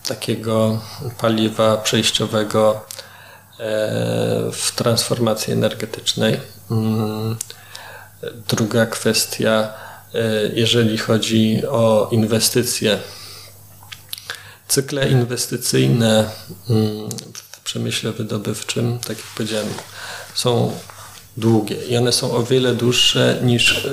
takiego 0.08 0.80
paliwa 1.18 1.76
przejściowego 1.76 2.86
w 4.52 4.72
transformacji 4.76 5.52
energetycznej. 5.52 6.40
Mm, 6.70 7.36
druga 8.48 8.86
kwestia, 8.86 9.72
jeżeli 10.54 10.98
chodzi 10.98 11.62
o 11.66 12.08
inwestycje, 12.12 12.98
cykle 14.68 15.08
inwestycyjne 15.08 16.30
mm, 16.70 17.08
w 17.32 17.60
przemyśle 17.60 18.12
wydobywczym, 18.12 18.98
tak 18.98 19.16
jak 19.18 19.26
powiedziałem, 19.36 19.68
są 20.34 20.72
długie 21.36 21.76
i 21.76 21.96
one 21.96 22.12
są 22.12 22.32
o 22.32 22.42
wiele 22.42 22.74
dłuższe 22.74 23.38
niż 23.42 23.86
e, 23.86 23.90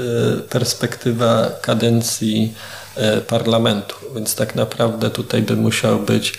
perspektywa 0.50 1.50
kadencji 1.62 2.54
e, 2.96 3.22
parlamentu. 3.22 3.96
Więc 4.16 4.36
tak 4.36 4.56
naprawdę 4.56 5.10
tutaj 5.10 5.42
by 5.42 5.56
musiał 5.56 6.00
być 6.00 6.34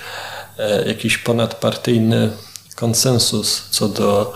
e, 0.59 0.89
jakiś 0.89 1.19
ponadpartyjny 1.19 2.31
konsensus 2.77 3.63
co 3.71 3.89
do 3.89 4.33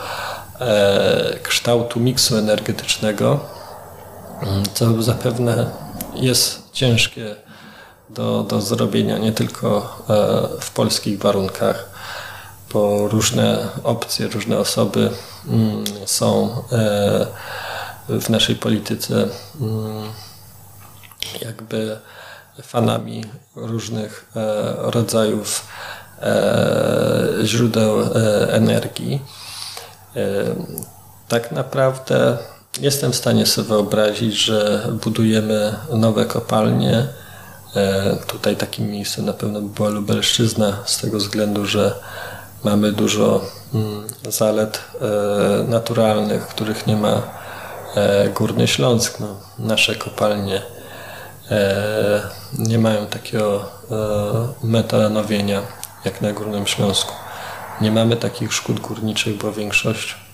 kształtu 1.43 2.01
miksu 2.01 2.37
energetycznego, 2.37 3.56
co 4.75 5.03
zapewne 5.03 5.71
jest 6.15 6.63
ciężkie 6.73 7.37
do, 8.11 8.43
do 8.43 8.61
zrobienia 8.61 9.19
nie 9.19 9.33
tylko 9.33 9.99
w 10.61 10.71
polskich 10.71 11.19
warunkach 11.19 11.97
bo 12.73 13.09
różne 13.09 13.69
opcje, 13.85 14.29
różne 14.29 14.59
osoby 14.59 15.11
mm, 15.49 15.85
są 16.07 16.63
e, 16.73 17.27
w 18.09 18.29
naszej 18.31 18.57
polityce 18.57 19.29
mm, 19.61 20.13
jakby 21.43 21.99
fanami 22.63 23.25
różnych 23.55 24.31
e, 24.37 24.75
rodzajów 24.79 25.69
źródeł 27.45 27.97
energii. 28.49 29.23
Tak 31.29 31.53
naprawdę 31.53 32.39
jestem 32.81 33.13
w 33.13 33.17
stanie 33.17 33.47
sobie 33.47 33.69
wyobrazić, 33.69 34.35
że 34.35 34.89
budujemy 35.05 35.77
nowe 35.93 36.25
kopalnie. 36.25 37.07
Tutaj 38.27 38.57
takim 38.57 38.91
miejscem 38.91 39.25
na 39.25 39.33
pewno 39.33 39.61
by 39.61 39.69
była 39.69 39.89
Lubelszczyzna, 39.89 40.79
z 40.85 40.99
tego 40.99 41.19
względu, 41.19 41.67
że 41.67 41.95
mamy 42.65 42.93
dużo 42.93 43.45
mm, 43.75 44.07
zalet 44.29 44.81
naturalnych, 45.69 46.47
których 46.47 46.87
nie 46.87 46.97
ma 46.97 47.23
Górny 48.35 48.69
Śląsk. 48.69 49.21
No, 49.21 49.37
nasze 49.59 49.95
kopalnie 49.95 50.63
E, 51.51 52.23
nie 52.59 52.79
mają 52.79 53.07
takiego 53.07 53.65
e, 53.91 54.67
metanowienia 54.67 55.63
jak 56.05 56.21
na 56.21 56.33
Górnym 56.33 56.67
Śląsku. 56.67 57.15
Nie 57.81 57.93
mamy 57.93 58.17
takich 58.17 58.53
szkód 58.53 58.81
górniczych, 58.81 59.37
bo 59.37 59.53
większość 59.53 60.13
e, 60.13 60.26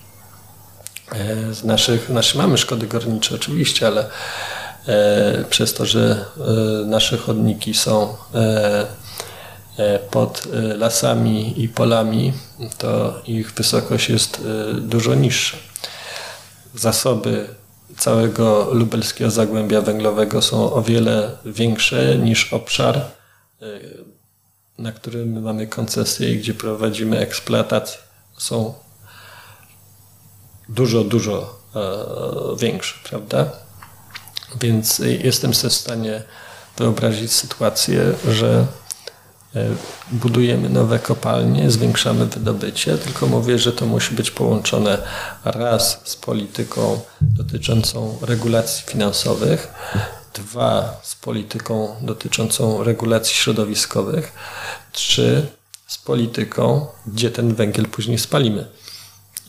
z 1.51 1.63
naszych, 1.63 2.05
znaczy 2.05 2.37
mamy 2.37 2.57
szkody 2.57 2.87
górnicze 2.87 3.35
oczywiście, 3.35 3.87
ale 3.87 4.09
przez 5.49 5.73
to, 5.73 5.85
że 5.85 6.25
nasze 6.85 7.17
chodniki 7.17 7.73
są 7.73 8.15
pod 10.11 10.43
lasami 10.77 11.63
i 11.63 11.69
polami, 11.69 12.33
to 12.77 13.21
ich 13.27 13.51
wysokość 13.51 14.09
jest 14.09 14.41
dużo 14.81 15.15
niższa. 15.15 15.57
Zasoby 16.75 17.47
całego 17.97 18.73
lubelskiego 18.73 19.31
zagłębia 19.31 19.81
węglowego 19.81 20.41
są 20.41 20.73
o 20.73 20.81
wiele 20.81 21.31
większe 21.45 22.17
niż 22.17 22.53
obszar, 22.53 22.97
e, 22.97 23.05
na 24.77 24.91
którym 24.91 25.41
mamy 25.41 25.67
koncesję 25.67 26.33
i 26.33 26.37
gdzie 26.37 26.53
prowadzimy 26.53 27.19
eksploatację. 27.19 27.99
Są 28.37 28.73
dużo, 30.69 31.03
dużo 31.03 31.59
e, 31.75 32.57
większe, 32.57 32.95
prawda? 33.09 33.51
Więc 34.61 34.99
jestem 34.99 35.53
sobie 35.53 35.71
w 35.71 35.73
stanie 35.73 36.23
wyobrazić 36.77 37.33
sytuację, 37.33 38.13
że 38.27 38.67
E, 39.55 39.75
budujemy 40.11 40.69
nowe 40.69 40.99
kopalnie, 40.99 41.71
zwiększamy 41.71 42.25
wydobycie, 42.25 42.97
tylko 42.97 43.27
mówię, 43.27 43.59
że 43.59 43.71
to 43.71 43.85
musi 43.85 44.15
być 44.15 44.31
połączone 44.31 44.97
raz 45.45 45.99
z 46.03 46.15
polityką 46.15 46.99
dotyczącą 47.21 48.17
regulacji 48.21 48.83
finansowych, 48.87 49.73
dwa 50.33 50.99
z 51.03 51.15
polityką 51.15 51.95
dotyczącą 52.01 52.83
regulacji 52.83 53.35
środowiskowych, 53.35 54.33
trzy 54.91 55.47
z 55.87 55.97
polityką, 55.97 56.87
gdzie 57.07 57.31
ten 57.31 57.55
węgiel 57.55 57.85
później 57.85 58.19
spalimy. 58.19 58.67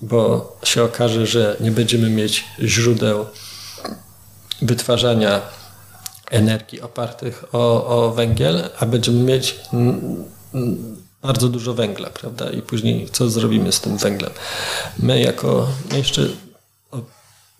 Bo 0.02 0.56
się 0.64 0.84
okaże, 0.84 1.26
że 1.26 1.56
nie 1.60 1.70
będziemy 1.70 2.10
mieć 2.10 2.44
źródeł 2.60 3.26
wytwarzania 4.62 5.42
energii 6.30 6.80
opartych 6.80 7.44
o, 7.52 7.86
o 7.86 8.12
węgiel, 8.12 8.70
a 8.78 8.86
będziemy 8.86 9.18
mieć 9.18 9.56
bardzo 11.22 11.48
dużo 11.48 11.74
węgla, 11.74 12.10
prawda? 12.10 12.50
I 12.50 12.62
później 12.62 13.08
co 13.12 13.30
zrobimy 13.30 13.72
z 13.72 13.80
tym 13.80 13.96
węglem? 13.96 14.32
My 14.98 15.20
jako 15.20 15.68
jeszcze 15.92 16.28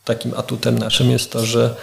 takim 0.05 0.35
atutem 0.37 0.79
naszym 0.79 1.11
jest 1.11 1.33
to, 1.33 1.47
że 1.47 1.75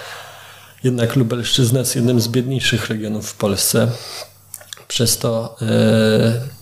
jednak 0.83 1.15
Lubelszczyzna 1.15 1.79
jest 1.79 1.95
jednym 1.95 2.21
z 2.21 2.27
biedniejszych 2.27 2.89
regionów 2.89 3.29
w 3.29 3.35
Polsce 3.35 3.91
przez 4.91 5.17
to 5.17 5.55
e, 5.61 5.65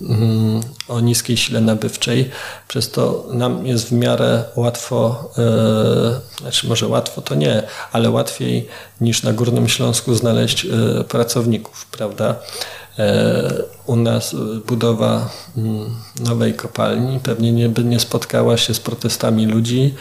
mm, 0.01 0.61
o 0.87 0.99
niskiej 0.99 1.37
sile 1.37 1.61
nabywczej, 1.61 2.29
przez 2.67 2.91
to 2.91 3.25
nam 3.33 3.67
jest 3.67 3.89
w 3.89 3.91
miarę 3.91 4.43
łatwo, 4.55 5.29
e, 5.37 6.41
znaczy 6.41 6.67
może 6.67 6.87
łatwo 6.87 7.21
to 7.21 7.35
nie, 7.35 7.63
ale 7.91 8.09
łatwiej 8.09 8.67
niż 9.01 9.23
na 9.23 9.33
Górnym 9.33 9.69
Śląsku 9.69 10.15
znaleźć 10.15 10.65
e, 10.65 11.03
pracowników, 11.03 11.85
prawda? 11.85 12.35
U 13.85 13.95
nas 13.95 14.35
budowa 14.67 15.29
mm, 15.57 15.95
nowej 16.19 16.53
kopalni 16.53 17.19
pewnie 17.19 17.51
nie, 17.51 17.69
by 17.69 17.83
nie 17.83 17.99
spotkała 17.99 18.57
się 18.57 18.73
z 18.73 18.79
protestami 18.79 19.45
ludzi, 19.45 19.93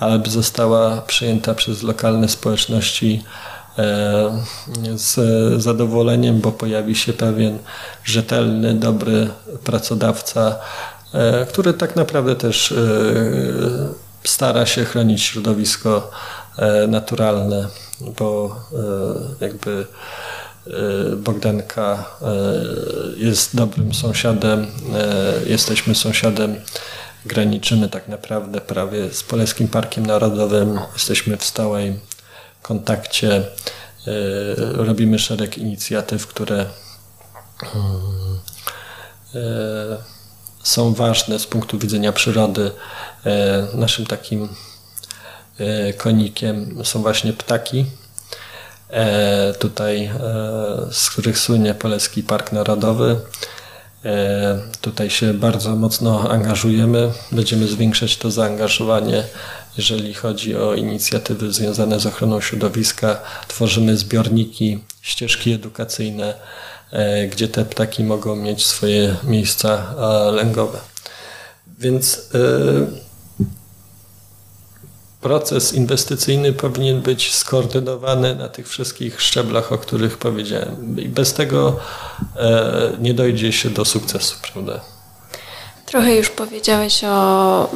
ale 0.00 0.18
by 0.18 0.30
została 0.30 1.00
przyjęta 1.00 1.54
przez 1.54 1.82
lokalne 1.82 2.28
społeczności 2.28 3.24
z 4.94 5.16
zadowoleniem, 5.62 6.40
bo 6.40 6.52
pojawi 6.52 6.94
się 6.94 7.12
pewien 7.12 7.58
rzetelny, 8.04 8.74
dobry 8.74 9.28
pracodawca, 9.64 10.56
e, 11.14 11.46
który 11.46 11.74
tak 11.74 11.96
naprawdę 11.96 12.36
też 12.36 12.72
e, 12.72 12.76
stara 14.24 14.66
się 14.66 14.84
chronić 14.84 15.22
środowisko 15.22 16.10
naturalne, 16.88 17.68
bo 18.18 18.56
jakby 19.40 19.86
Bogdanka 21.16 22.04
jest 23.16 23.56
dobrym 23.56 23.94
sąsiadem, 23.94 24.66
jesteśmy 25.46 25.94
sąsiadem, 25.94 26.56
graniczymy 27.26 27.88
tak 27.88 28.08
naprawdę 28.08 28.60
prawie 28.60 29.12
z 29.12 29.22
Polskim 29.22 29.68
Parkiem 29.68 30.06
Narodowym, 30.06 30.78
jesteśmy 30.94 31.36
w 31.36 31.44
stałej 31.44 32.00
kontakcie. 32.66 33.36
E, 33.36 33.42
robimy 34.72 35.18
szereg 35.18 35.58
inicjatyw, 35.58 36.26
które 36.26 36.66
mm, 37.74 38.40
e, 39.34 39.38
są 40.62 40.94
ważne 40.94 41.38
z 41.38 41.46
punktu 41.46 41.78
widzenia 41.78 42.12
przyrody. 42.12 42.70
E, 43.26 43.66
naszym 43.74 44.06
takim 44.06 44.48
konikiem 45.96 46.84
są 46.84 47.02
właśnie 47.02 47.32
ptaki. 47.32 47.86
Tutaj, 49.58 50.10
z 50.90 51.10
których 51.10 51.38
słynie 51.38 51.74
Polecki 51.74 52.22
Park 52.22 52.52
Narodowy. 52.52 53.20
Tutaj 54.80 55.10
się 55.10 55.34
bardzo 55.34 55.76
mocno 55.76 56.30
angażujemy. 56.30 57.10
Będziemy 57.32 57.66
zwiększać 57.66 58.16
to 58.16 58.30
zaangażowanie 58.30 59.24
jeżeli 59.76 60.14
chodzi 60.14 60.56
o 60.56 60.74
inicjatywy 60.74 61.52
związane 61.52 62.00
z 62.00 62.06
ochroną 62.06 62.40
środowiska, 62.40 63.20
tworzymy 63.48 63.96
zbiorniki, 63.96 64.84
ścieżki 65.02 65.52
edukacyjne, 65.52 66.34
e, 66.92 67.26
gdzie 67.26 67.48
te 67.48 67.64
ptaki 67.64 68.04
mogą 68.04 68.36
mieć 68.36 68.66
swoje 68.66 69.16
miejsca 69.24 69.94
e, 69.98 70.32
lęgowe. 70.32 70.78
Więc 71.78 72.30
e, 72.34 73.05
proces 75.26 75.72
inwestycyjny 75.72 76.52
powinien 76.52 77.00
być 77.00 77.34
skoordynowany 77.34 78.34
na 78.34 78.48
tych 78.48 78.68
wszystkich 78.68 79.20
szczeblach, 79.22 79.72
o 79.72 79.78
których 79.78 80.18
powiedziałem. 80.18 81.00
I 81.00 81.08
bez 81.08 81.34
tego 81.34 81.76
nie 82.98 83.14
dojdzie 83.14 83.52
się 83.52 83.70
do 83.70 83.84
sukcesu, 83.84 84.36
prawda? 84.52 84.80
Trochę 85.86 86.16
już 86.16 86.30
powiedziałeś 86.30 87.04
o 87.04 87.70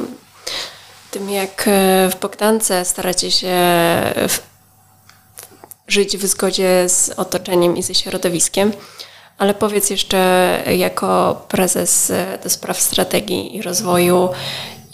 tym, 1.11 1.29
jak 1.29 1.63
e, 1.67 2.09
w 2.09 2.19
Bogdance 2.19 2.85
staracie 2.85 3.31
się 3.31 3.57
w, 4.27 4.39
żyć 5.87 6.17
w 6.17 6.27
zgodzie 6.27 6.89
z 6.89 7.09
otoczeniem 7.09 7.77
i 7.77 7.83
ze 7.83 7.95
środowiskiem. 7.95 8.71
Ale 9.37 9.53
powiedz 9.53 9.89
jeszcze, 9.89 10.63
jako 10.77 11.41
prezes 11.47 12.11
e, 12.11 12.39
do 12.43 12.49
spraw 12.49 12.81
strategii 12.81 13.55
i 13.55 13.61
rozwoju, 13.61 14.29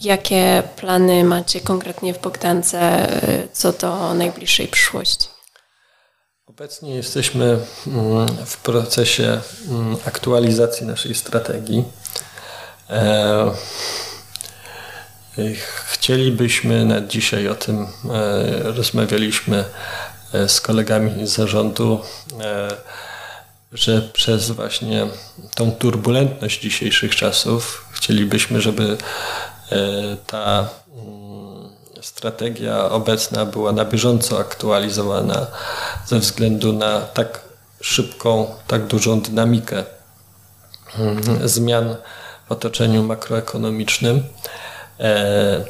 jakie 0.02 0.64
plany 0.76 1.24
macie 1.24 1.62
konkretnie 1.62 2.14
w 2.14 2.22
Bogdance 2.22 2.80
e, 2.80 3.48
co 3.54 3.74
do 3.74 4.14
najbliższej 4.14 4.68
przyszłości? 4.68 5.28
Obecnie 6.46 6.96
jesteśmy 6.96 7.60
mm, 7.88 8.28
w 8.46 8.58
procesie 8.58 9.42
mm, 9.70 9.98
aktualizacji 10.06 10.88
naszej 10.88 11.16
strategii. 11.16 11.84
Chcielibyśmy, 15.92 16.86
nawet 16.86 17.08
dzisiaj 17.08 17.48
o 17.48 17.56
tym 17.56 17.82
e, 17.84 17.88
rozmawialiśmy 18.64 19.66
e, 20.34 20.50
z 20.50 20.62
kolegami 20.62 21.28
z 21.28 21.32
zarządu, 21.32 22.02
e, 22.42 22.68
że 23.72 24.02
przez 24.02 24.52
właśnie 24.52 25.08
tą 25.56 25.72
turbulentność 25.72 26.62
dzisiejszych 26.62 27.16
czasów 27.16 27.86
chcielibyśmy, 27.92 28.62
żeby 28.62 28.98
ta 30.28 30.70
mm, 30.94 31.70
strategia 32.02 32.90
obecna 32.90 33.46
była 33.46 33.72
na 33.72 33.86
bieżąco 33.86 34.40
aktualizowana 34.40 35.48
ze 36.06 36.20
względu 36.20 36.74
na 36.74 37.02
tak 37.02 37.42
szybką, 37.82 38.48
tak 38.68 38.88
dużą 38.88 39.22
dynamikę 39.22 39.84
mm, 41.00 41.50
zmian 41.50 41.96
w 42.48 42.52
otoczeniu 42.52 43.04
makroekonomicznym. 43.04 44.24
E, 45.00 45.66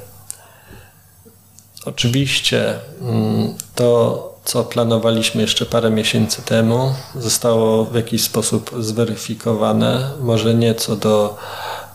oczywiście 1.86 2.80
mm, 3.02 3.54
to 3.76 4.38
co 4.48 4.64
planowaliśmy 4.64 5.42
jeszcze 5.42 5.66
parę 5.66 5.90
miesięcy 5.90 6.42
temu, 6.42 6.94
zostało 7.16 7.86
w 7.86 7.96
jakiś 7.96 8.24
sposób 8.24 8.72
zweryfikowane. 8.80 10.12
Może 10.20 10.54
nie 10.54 10.76
co 10.76 10.96
do, 10.96 11.38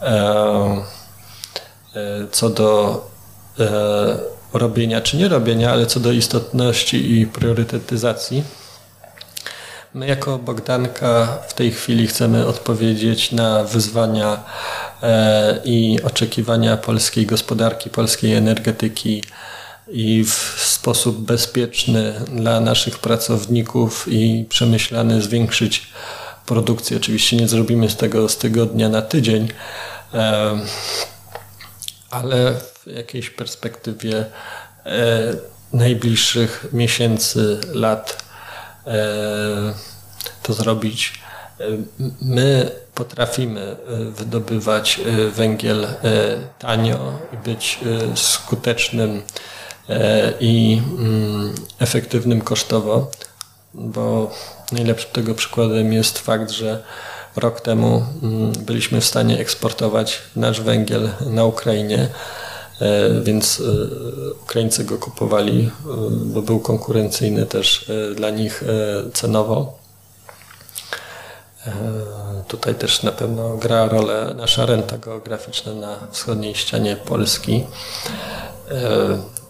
e, 0.03 0.83
co 2.31 2.51
do 2.51 3.01
robienia 4.53 5.01
czy 5.01 5.17
nie 5.17 5.29
robienia, 5.29 5.73
ale 5.73 5.87
co 5.87 6.01
do 6.01 6.13
istotności 6.13 7.21
i 7.21 7.27
priorytetyzacji. 7.27 8.45
My 9.95 10.07
jako 10.07 10.39
Bogdanka 10.39 11.39
w 11.49 11.55
tej 11.55 11.71
chwili 11.73 12.07
chcemy 12.07 12.47
odpowiedzieć 12.47 13.33
na 13.33 13.65
wyzwania 13.65 14.45
e, 15.03 15.61
i 15.65 15.99
oczekiwania 16.03 16.77
polskiej 16.77 17.27
gospodarki, 17.27 17.91
polskiej 17.91 18.35
energetyki 18.35 19.25
i 19.89 20.25
w 20.25 20.55
sposób 20.59 21.19
bezpieczny 21.19 22.13
dla 22.29 22.61
naszych 22.61 22.99
pracowników 22.99 24.07
i 24.09 24.47
przemyślany 24.49 25.23
zwiększyć 25.23 25.93
produkcję. 26.47 26.97
Oczywiście 26.97 27.37
nie 27.37 27.49
zrobimy 27.49 27.91
z 27.91 27.97
tego 27.97 28.29
z 28.29 28.37
tygodnia 28.37 28.89
na 28.89 29.03
tydzień, 29.03 29.49
e, 30.15 30.61
ale 32.13 32.55
w 32.55 32.87
jakiejś 32.87 33.31
perspektywie 33.31 34.25
e, 34.87 35.35
najbliższych 35.73 36.67
miesięcy, 36.73 37.61
lat 37.73 38.23
E, 38.87 39.75
to 40.43 40.53
zrobić. 40.53 41.21
E, 41.61 41.65
my 42.23 42.71
potrafimy 42.95 43.61
e, 43.61 43.77
wydobywać 44.05 45.01
węgiel 45.33 45.87
tanio 46.59 47.19
i 47.33 47.37
być 47.37 47.79
skutecznym 48.15 49.23
i 50.41 50.83
mm, 50.99 51.55
efektywnym 51.79 52.41
kosztowo, 52.41 53.11
bo 53.75 54.35
najlepszym 54.73 55.11
tego 55.11 55.35
przykładem 55.35 55.93
jest 55.93 56.19
fakt, 56.19 56.51
że 56.51 56.83
rok 57.37 57.61
temu 57.61 58.03
mm, 58.23 58.53
byliśmy 58.53 59.01
w 59.01 59.05
stanie 59.05 59.39
eksportować 59.39 60.23
nasz 60.37 60.61
węgiel 60.61 61.11
na 61.27 61.45
Ukrainie 61.45 62.09
E, 62.83 63.21
więc 63.21 63.61
e, 63.61 64.33
Ukraińcy 64.43 64.85
go 64.85 64.99
kupowali, 64.99 65.71
e, 65.85 65.91
bo 66.11 66.43
był 66.43 66.61
konkurencyjny 66.61 67.47
też 67.47 67.91
dla 68.17 68.31
nich 68.31 68.65
cenowo. 69.13 69.83
Tutaj 72.49 72.75
też 72.75 73.03
na 73.03 73.13
pewno 73.13 73.57
gra 73.57 73.89
rolę 73.89 74.35
nasza 74.37 74.67
renta 74.67 74.99
geograficzna 74.99 75.75
na 75.75 75.97
wschodniej 76.11 76.55
ścianie 76.55 76.97
Polski. 76.97 77.65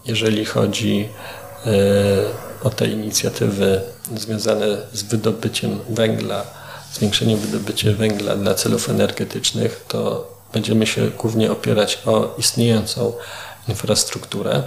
Jeżeli 0.06 0.44
chodzi 0.44 1.08
o 2.64 2.70
te 2.70 2.86
inicjatywy 2.86 3.80
związane 4.16 4.66
z 4.92 5.02
wydobyciem 5.02 5.78
węgla, 5.88 6.44
zwiększeniem 6.92 7.38
wydobycia 7.38 7.92
węgla 7.92 8.36
dla 8.36 8.54
celów 8.54 8.90
energetycznych, 8.90 9.84
to 9.88 10.32
będziemy 10.52 10.86
się 10.86 11.08
głównie 11.08 11.52
opierać 11.52 11.98
o 12.06 12.34
istniejącą 12.38 13.12
infrastrukturę. 13.68 14.62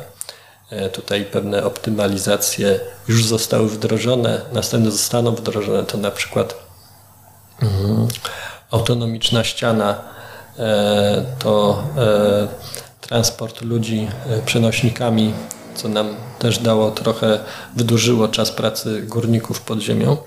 E, 0.69 0.89
tutaj 0.89 1.25
pewne 1.25 1.63
optymalizacje 1.63 2.79
już 3.07 3.25
zostały 3.25 3.69
wdrożone, 3.69 4.41
następne 4.53 4.91
zostaną 4.91 5.35
wdrożone, 5.35 5.83
to 5.83 5.97
na 5.97 6.11
przykład 6.11 6.55
mm, 7.61 8.07
autonomiczna 8.71 9.43
ściana, 9.43 10.01
e, 10.59 11.25
to 11.39 11.83
e, 11.97 12.47
transport 13.01 13.61
ludzi 13.61 14.07
przenośnikami, 14.45 15.33
co 15.75 15.87
nam 15.87 16.15
też 16.39 16.57
dało 16.59 16.91
trochę, 16.91 17.39
wydłużyło 17.75 18.27
czas 18.27 18.51
pracy 18.51 19.01
górników 19.01 19.61
pod 19.61 19.79
ziemią. 19.79 20.17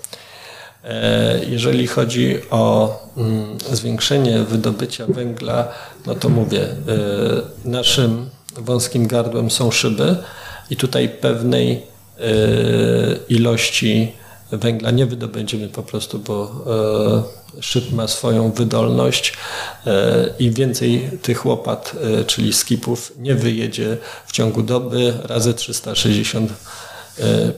E, 0.85 1.41
jeżeli 1.49 1.87
chodzi 1.87 2.37
o 2.51 2.95
mm, 3.17 3.59
zwiększenie 3.73 4.39
wydobycia 4.39 5.07
węgla, 5.07 5.69
no 6.07 6.15
to 6.15 6.29
mówię, 6.29 6.63
e, 6.63 6.69
naszym 7.65 8.31
wąskim 8.57 9.07
gardłem 9.07 9.51
są 9.51 9.71
szyby 9.71 10.17
i 10.71 10.77
tutaj 10.77 11.09
pewnej 11.09 11.73
e, 11.73 11.83
ilości 13.29 14.13
węgla 14.53 14.91
nie 14.91 15.07
wydobędziemy 15.07 15.69
po 15.69 15.83
prostu, 15.83 16.19
bo 16.19 16.65
szyb 17.61 17.93
ma 17.93 18.09
swoją 18.09 18.53
wydolność 18.53 19.35
i 20.39 20.51
więcej 20.51 21.11
tych 21.23 21.47
łopat, 21.47 21.93
czyli 22.27 22.53
skipów 22.53 23.13
nie 23.19 23.35
wyjedzie 23.35 23.97
w 24.27 24.33
ciągu 24.33 24.63
doby 24.63 25.13
razy 25.25 25.55
360 25.55 26.53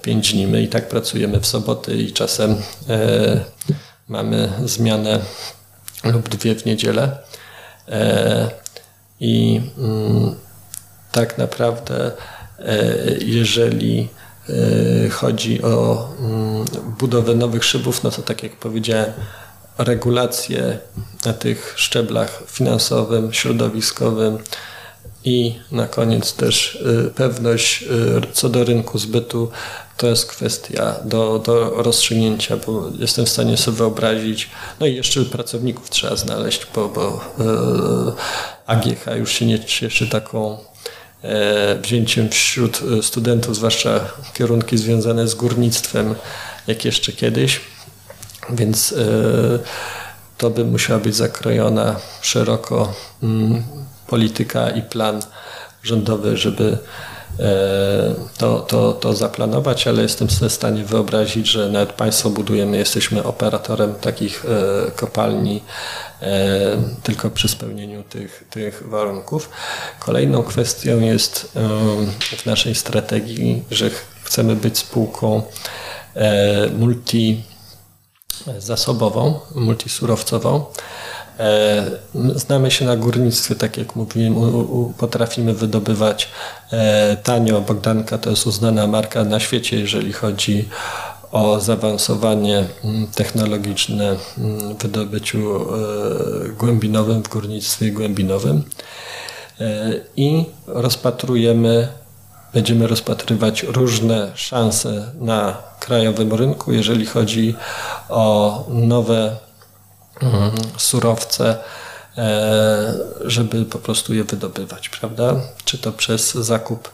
5 0.03 0.33
dni. 0.33 0.47
My 0.47 0.63
i 0.63 0.69
tak 0.69 0.89
pracujemy 0.89 1.41
w 1.41 1.47
soboty 1.47 1.97
i 1.97 2.13
czasem 2.13 2.57
e, 2.89 3.41
mamy 4.09 4.53
zmianę 4.65 5.21
lub 6.05 6.29
dwie 6.29 6.55
w 6.55 6.65
niedzielę. 6.65 7.19
E, 7.89 8.51
I 9.21 9.61
mm, 9.79 10.35
tak 11.13 11.39
naprawdę, 11.39 12.13
e, 12.59 12.95
jeżeli 13.21 14.09
chodzi 15.11 15.63
o 15.63 16.09
mm, 16.21 16.65
budowę 16.99 17.35
nowych 17.35 17.65
szybów, 17.65 18.03
no 18.03 18.11
to 18.11 18.23
tak 18.23 18.43
jak 18.43 18.57
powiedziałem, 18.57 19.13
regulacje 19.79 20.79
na 21.27 21.33
tych 21.33 21.75
szczeblach 21.77 22.43
finansowym, 22.47 23.33
środowiskowym, 23.33 24.39
i 25.25 25.55
na 25.73 25.87
koniec 25.87 26.33
też 26.33 26.75
y, 26.75 27.11
pewność 27.15 27.83
y, 27.83 27.87
co 28.33 28.49
do 28.49 28.65
rynku 28.65 28.99
zbytu 28.99 29.51
to 29.97 30.07
jest 30.07 30.27
kwestia 30.27 30.95
do, 31.05 31.39
do 31.39 31.83
rozstrzygnięcia, 31.83 32.57
bo 32.57 32.91
jestem 32.99 33.27
w 33.27 33.29
stanie 33.29 33.57
sobie 33.57 33.77
wyobrazić, 33.77 34.51
no 34.81 34.87
i 34.87 34.95
jeszcze 34.95 35.25
pracowników 35.25 35.91
trzeba 35.91 36.17
znaleźć, 36.17 36.67
bo, 36.75 36.89
bo 36.89 37.21
y, 38.09 38.13
AGH 38.67 39.07
już 39.19 39.33
się 39.33 39.47
nie 39.47 39.65
cieszy 39.65 40.09
taką 40.09 40.59
e, 41.23 41.79
wzięciem 41.83 42.29
wśród 42.29 42.81
studentów, 43.03 43.57
zwłaszcza 43.57 44.01
kierunki 44.35 44.79
związane 44.79 45.29
z 45.29 45.35
górnictwem, 45.35 46.15
jak 46.67 46.85
jeszcze 46.85 47.13
kiedyś, 47.13 47.61
więc 48.51 48.95
to 50.39 50.51
by 50.51 50.65
musiała 50.65 50.99
być 50.99 51.17
zakrojona 51.17 51.97
szeroko 52.23 52.93
mm, 53.23 53.63
polityka 54.11 54.71
i 54.71 54.83
plan 54.83 55.23
rządowy, 55.83 56.37
żeby 56.37 56.79
e, 57.39 58.15
to, 58.39 58.61
to, 58.61 58.93
to 58.93 59.15
zaplanować, 59.15 59.87
ale 59.87 60.03
jestem 60.03 60.31
sobie 60.31 60.49
w 60.49 60.53
stanie 60.53 60.85
wyobrazić, 60.85 61.47
że 61.47 61.69
nawet 61.69 61.93
państwo 61.93 62.31
budujemy, 62.31 62.77
jesteśmy 62.77 63.25
operatorem 63.25 63.95
takich 63.95 64.45
e, 64.45 64.91
kopalni 64.91 65.63
e, 66.23 66.77
tylko 67.03 67.31
przy 67.31 67.49
spełnieniu 67.49 68.03
tych, 68.03 68.45
tych 68.51 68.89
warunków. 68.89 69.51
Kolejną 70.01 70.43
kwestią 70.43 71.01
jest 71.01 71.53
w 72.37 72.47
naszej 72.47 72.75
strategii, 72.75 73.65
że 73.71 73.91
chcemy 74.25 74.57
być 74.57 74.79
spółką 74.79 75.43
multi 76.79 77.43
zasobową, 78.59 79.41
multisurowcową. 79.55 80.65
E, 81.41 81.91
znamy 82.35 82.71
się 82.71 82.85
na 82.85 82.97
górnictwie, 82.97 83.55
tak 83.55 83.77
jak 83.77 83.97
mówiłem, 83.97 84.35
potrafimy 84.99 85.55
wydobywać 85.55 86.29
e, 86.73 87.17
tanio. 87.17 87.61
Bogdanka 87.61 88.19
to 88.19 88.31
jest 88.31 88.47
uznana 88.47 88.87
marka 88.87 89.25
na 89.25 89.41
świecie, 89.41 89.81
jeżeli 89.81 90.13
chodzi 90.13 90.69
o 91.33 91.61
zaawansowanie 91.61 92.65
technologiczne 93.15 94.17
w 94.17 94.83
wydobyciu 94.83 95.57
e, 95.63 96.49
głębinowym, 96.49 97.23
w 97.23 97.29
górnictwie 97.29 97.93
głębinowym. 97.93 98.63
I 100.17 100.45
rozpatrujemy, 100.67 101.89
będziemy 102.55 102.87
rozpatrywać 102.87 103.63
różne 103.63 104.33
szanse 104.35 105.13
na 105.21 105.57
krajowym 105.81 106.33
rynku, 106.33 106.73
jeżeli 106.73 107.07
chodzi 107.07 107.55
o 108.09 108.65
nowe. 108.69 109.37
Surowce, 110.77 111.59
e, 112.19 112.95
żeby 113.25 113.65
po 113.65 113.79
prostu 113.79 114.15
je 114.15 114.25
wydobywać, 114.25 114.89
prawda? 114.89 115.37
Czy 115.65 115.79
to 115.79 115.93
przez 115.93 116.35
zakup 116.35 116.91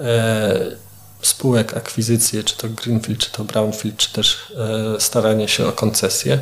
e, 0.00 0.82
spółek, 1.22 1.76
akwizycje, 1.76 2.44
czy 2.44 2.56
to 2.56 2.68
Greenfield, 2.68 3.20
czy 3.20 3.32
to 3.32 3.44
Brownfield, 3.44 3.96
czy 3.96 4.12
też 4.12 4.52
e, 4.96 5.00
staranie 5.00 5.48
się 5.48 5.66
o 5.66 5.72
koncesję. 5.72 6.38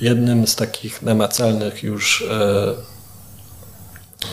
Jednym 0.00 0.46
z 0.46 0.56
takich 0.56 1.02
namacalnych 1.02 1.82
już 1.82 2.24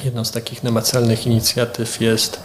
jedną 0.04 0.26
z 0.26 0.32
takich 0.32 0.64
namacalnych 0.64 1.28
inicjatyw 1.28 2.02
jest 2.02 2.40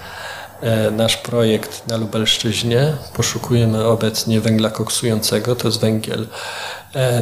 nasz 0.93 1.17
projekt 1.17 1.87
na 1.87 1.97
Lubelszczyźnie. 1.97 2.97
Poszukujemy 3.15 3.85
obecnie 3.85 4.41
węgla 4.41 4.71
koksującego, 4.71 5.57
to 5.57 5.69
jest 5.69 5.81
węgiel 5.81 6.27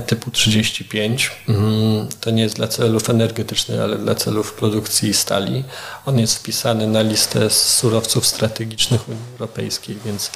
typu 0.06 0.30
35. 0.30 1.30
Mm, 1.48 2.08
to 2.20 2.30
nie 2.30 2.42
jest 2.42 2.56
dla 2.56 2.68
celów 2.68 3.10
energetycznych, 3.10 3.80
ale 3.80 3.98
dla 3.98 4.14
celów 4.14 4.52
produkcji 4.52 5.14
stali. 5.14 5.64
On 6.06 6.18
jest 6.18 6.36
wpisany 6.36 6.86
na 6.86 7.02
listę 7.02 7.50
surowców 7.50 8.26
strategicznych 8.26 9.08
Unii 9.08 9.22
Europejskiej, 9.32 9.96
więc 10.04 10.30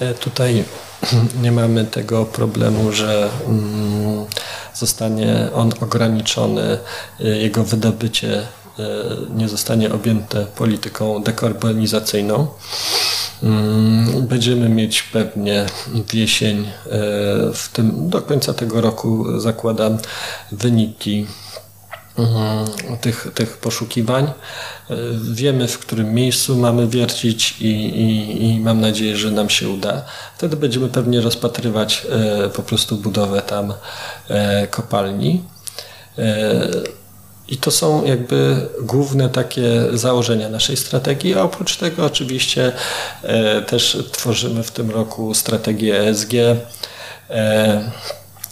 e, 0.00 0.14
tutaj 0.14 0.64
nie 1.42 1.52
mamy 1.52 1.84
tego 1.84 2.24
problemu, 2.24 2.92
że 2.92 3.30
mm, 3.46 4.26
zostanie 4.74 5.48
on 5.54 5.72
ograniczony, 5.80 6.78
jego 7.18 7.64
wydobycie 7.64 8.46
E, 8.59 8.59
nie 9.36 9.48
zostanie 9.48 9.92
objęte 9.92 10.46
polityką 10.56 11.22
dekarbonizacyjną. 11.22 12.46
Mm, 13.42 14.26
będziemy 14.26 14.68
mieć 14.68 15.02
pewnie 15.02 15.66
w 16.08 16.14
jesień, 16.14 16.58
e, 16.58 16.68
w 17.54 17.68
tym 17.72 18.10
do 18.10 18.22
końca 18.22 18.54
tego 18.54 18.80
roku 18.80 19.40
zakładam 19.40 19.98
wyniki 20.52 21.26
mm, 22.18 22.66
tych, 23.00 23.28
tych 23.34 23.58
poszukiwań. 23.58 24.24
E, 24.24 24.96
wiemy, 25.32 25.68
w 25.68 25.78
którym 25.78 26.14
miejscu 26.14 26.56
mamy 26.56 26.88
wiercić 26.88 27.56
i, 27.60 27.66
i, 27.66 28.44
i, 28.44 28.60
mam 28.60 28.80
nadzieję, 28.80 29.16
że 29.16 29.30
nam 29.30 29.50
się 29.50 29.68
uda. 29.68 30.04
Wtedy 30.36 30.56
będziemy 30.56 30.88
pewnie 30.88 31.20
rozpatrywać 31.20 32.06
po 32.54 32.62
prostu 32.62 32.96
budowę 32.96 33.42
tam 33.42 33.74
kopalni. 34.70 35.42
I 37.50 37.56
to 37.56 37.70
są 37.70 38.04
jakby 38.04 38.68
główne 38.82 39.28
takie 39.28 39.84
założenia 39.92 40.48
naszej 40.48 40.76
strategii, 40.76 41.34
a 41.34 41.42
oprócz 41.42 41.76
tego 41.76 42.06
oczywiście 42.06 42.72
e, 43.22 43.62
też 43.62 43.98
tworzymy 44.12 44.62
w 44.62 44.70
tym 44.70 44.90
roku 44.90 45.34
strategię 45.34 46.00
ESG, 46.00 46.32
e, 47.30 47.90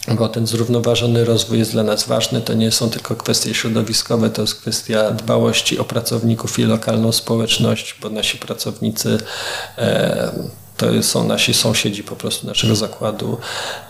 bo 0.09 0.28
ten 0.28 0.46
zrównoważony 0.46 1.24
rozwój 1.24 1.59
jest 1.59 1.72
dla 1.72 1.82
nas 1.82 2.07
ważny. 2.07 2.40
To 2.40 2.55
nie 2.55 2.70
są 2.70 2.90
tylko 2.90 3.16
kwestie 3.16 3.55
środowiskowe, 3.55 4.30
to 4.30 4.42
jest 4.42 4.55
kwestia 4.55 5.11
dbałości 5.11 5.78
o 5.78 5.84
pracowników 5.84 6.59
i 6.59 6.64
lokalną 6.64 7.12
społeczność, 7.12 7.96
bo 8.03 8.11
nasi 8.11 8.38
pracownicy 8.38 9.18
e, 9.78 10.32
to 10.76 11.03
są 11.03 11.24
nasi 11.24 11.55
sąsiedzi 11.55 12.05
po 12.05 12.16
prostu 12.16 12.46
naszego 12.46 12.76
zakładu 12.76 13.38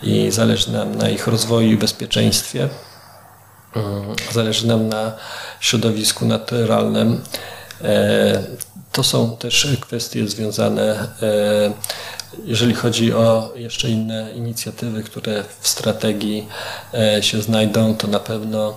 i 0.02 0.30
zależy 0.30 0.72
nam 0.72 0.94
na 0.94 1.08
ich 1.08 1.26
rozwoju 1.26 1.70
i 1.70 1.76
bezpieczeństwie. 1.76 2.68
Mm, 3.76 4.16
zależy 4.32 4.66
nam 4.66 4.88
na 4.88 5.12
środowisku 5.60 6.26
naturalnym. 6.26 7.20
E, 7.84 8.42
to 8.92 9.02
są 9.02 9.36
też 9.36 9.68
kwestie 9.80 10.28
związane, 10.28 11.08
e, 11.22 11.72
jeżeli 12.44 12.74
chodzi 12.74 13.12
o 13.12 13.52
jeszcze 13.56 13.88
inne 13.88 14.30
inicjatywy, 14.34 15.02
które 15.02 15.44
w 15.60 15.68
strategii 15.68 16.48
e, 16.94 17.22
się 17.22 17.42
znajdą, 17.42 17.94
to 17.94 18.06
na 18.06 18.20
pewno 18.20 18.74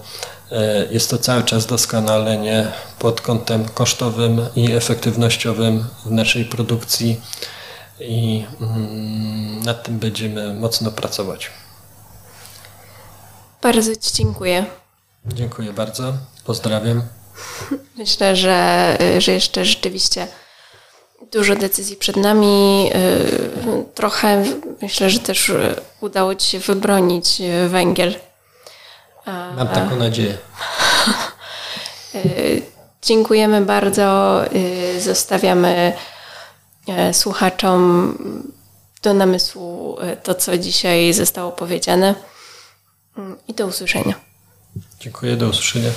jest 0.91 1.09
to 1.09 1.17
cały 1.17 1.43
czas 1.43 1.65
doskonalenie 1.65 2.67
pod 2.99 3.21
kątem 3.21 3.65
kosztowym 3.65 4.45
i 4.55 4.71
efektywnościowym 4.71 5.85
w 6.05 6.11
naszej 6.11 6.45
produkcji 6.45 7.21
i 7.99 8.45
mm, 8.61 9.63
nad 9.63 9.83
tym 9.83 9.99
będziemy 9.99 10.53
mocno 10.53 10.91
pracować. 10.91 11.51
Bardzo 13.61 13.95
Ci 13.95 14.13
dziękuję. 14.13 14.65
Dziękuję 15.25 15.73
bardzo. 15.73 16.13
Pozdrawiam. 16.45 17.01
Myślę, 17.97 18.35
że, 18.35 18.97
że 19.17 19.31
jeszcze 19.31 19.65
rzeczywiście 19.65 20.27
dużo 21.31 21.55
decyzji 21.55 21.95
przed 21.95 22.15
nami. 22.15 22.89
Y, 22.95 23.85
trochę 23.95 24.43
myślę, 24.81 25.09
że 25.09 25.19
też 25.19 25.51
udało 26.01 26.35
Ci 26.35 26.47
się 26.47 26.59
wybronić 26.59 27.41
węgiel. 27.67 28.15
Mam 29.57 29.67
taką 29.67 29.95
nadzieję. 29.95 30.37
Y, 32.15 32.61
dziękujemy 33.01 33.61
bardzo. 33.61 34.39
Y, 34.55 35.01
zostawiamy 35.01 35.93
słuchaczom 37.11 38.17
do 39.03 39.13
namysłu 39.13 39.97
to, 40.23 40.35
co 40.35 40.57
dzisiaj 40.57 41.13
zostało 41.13 41.51
powiedziane. 41.51 42.15
I 43.47 43.53
do 43.53 43.65
usłyszenia. 43.65 44.30
Dziękuję, 45.01 45.37
do 45.37 45.49
usłyszenia. 45.49 45.89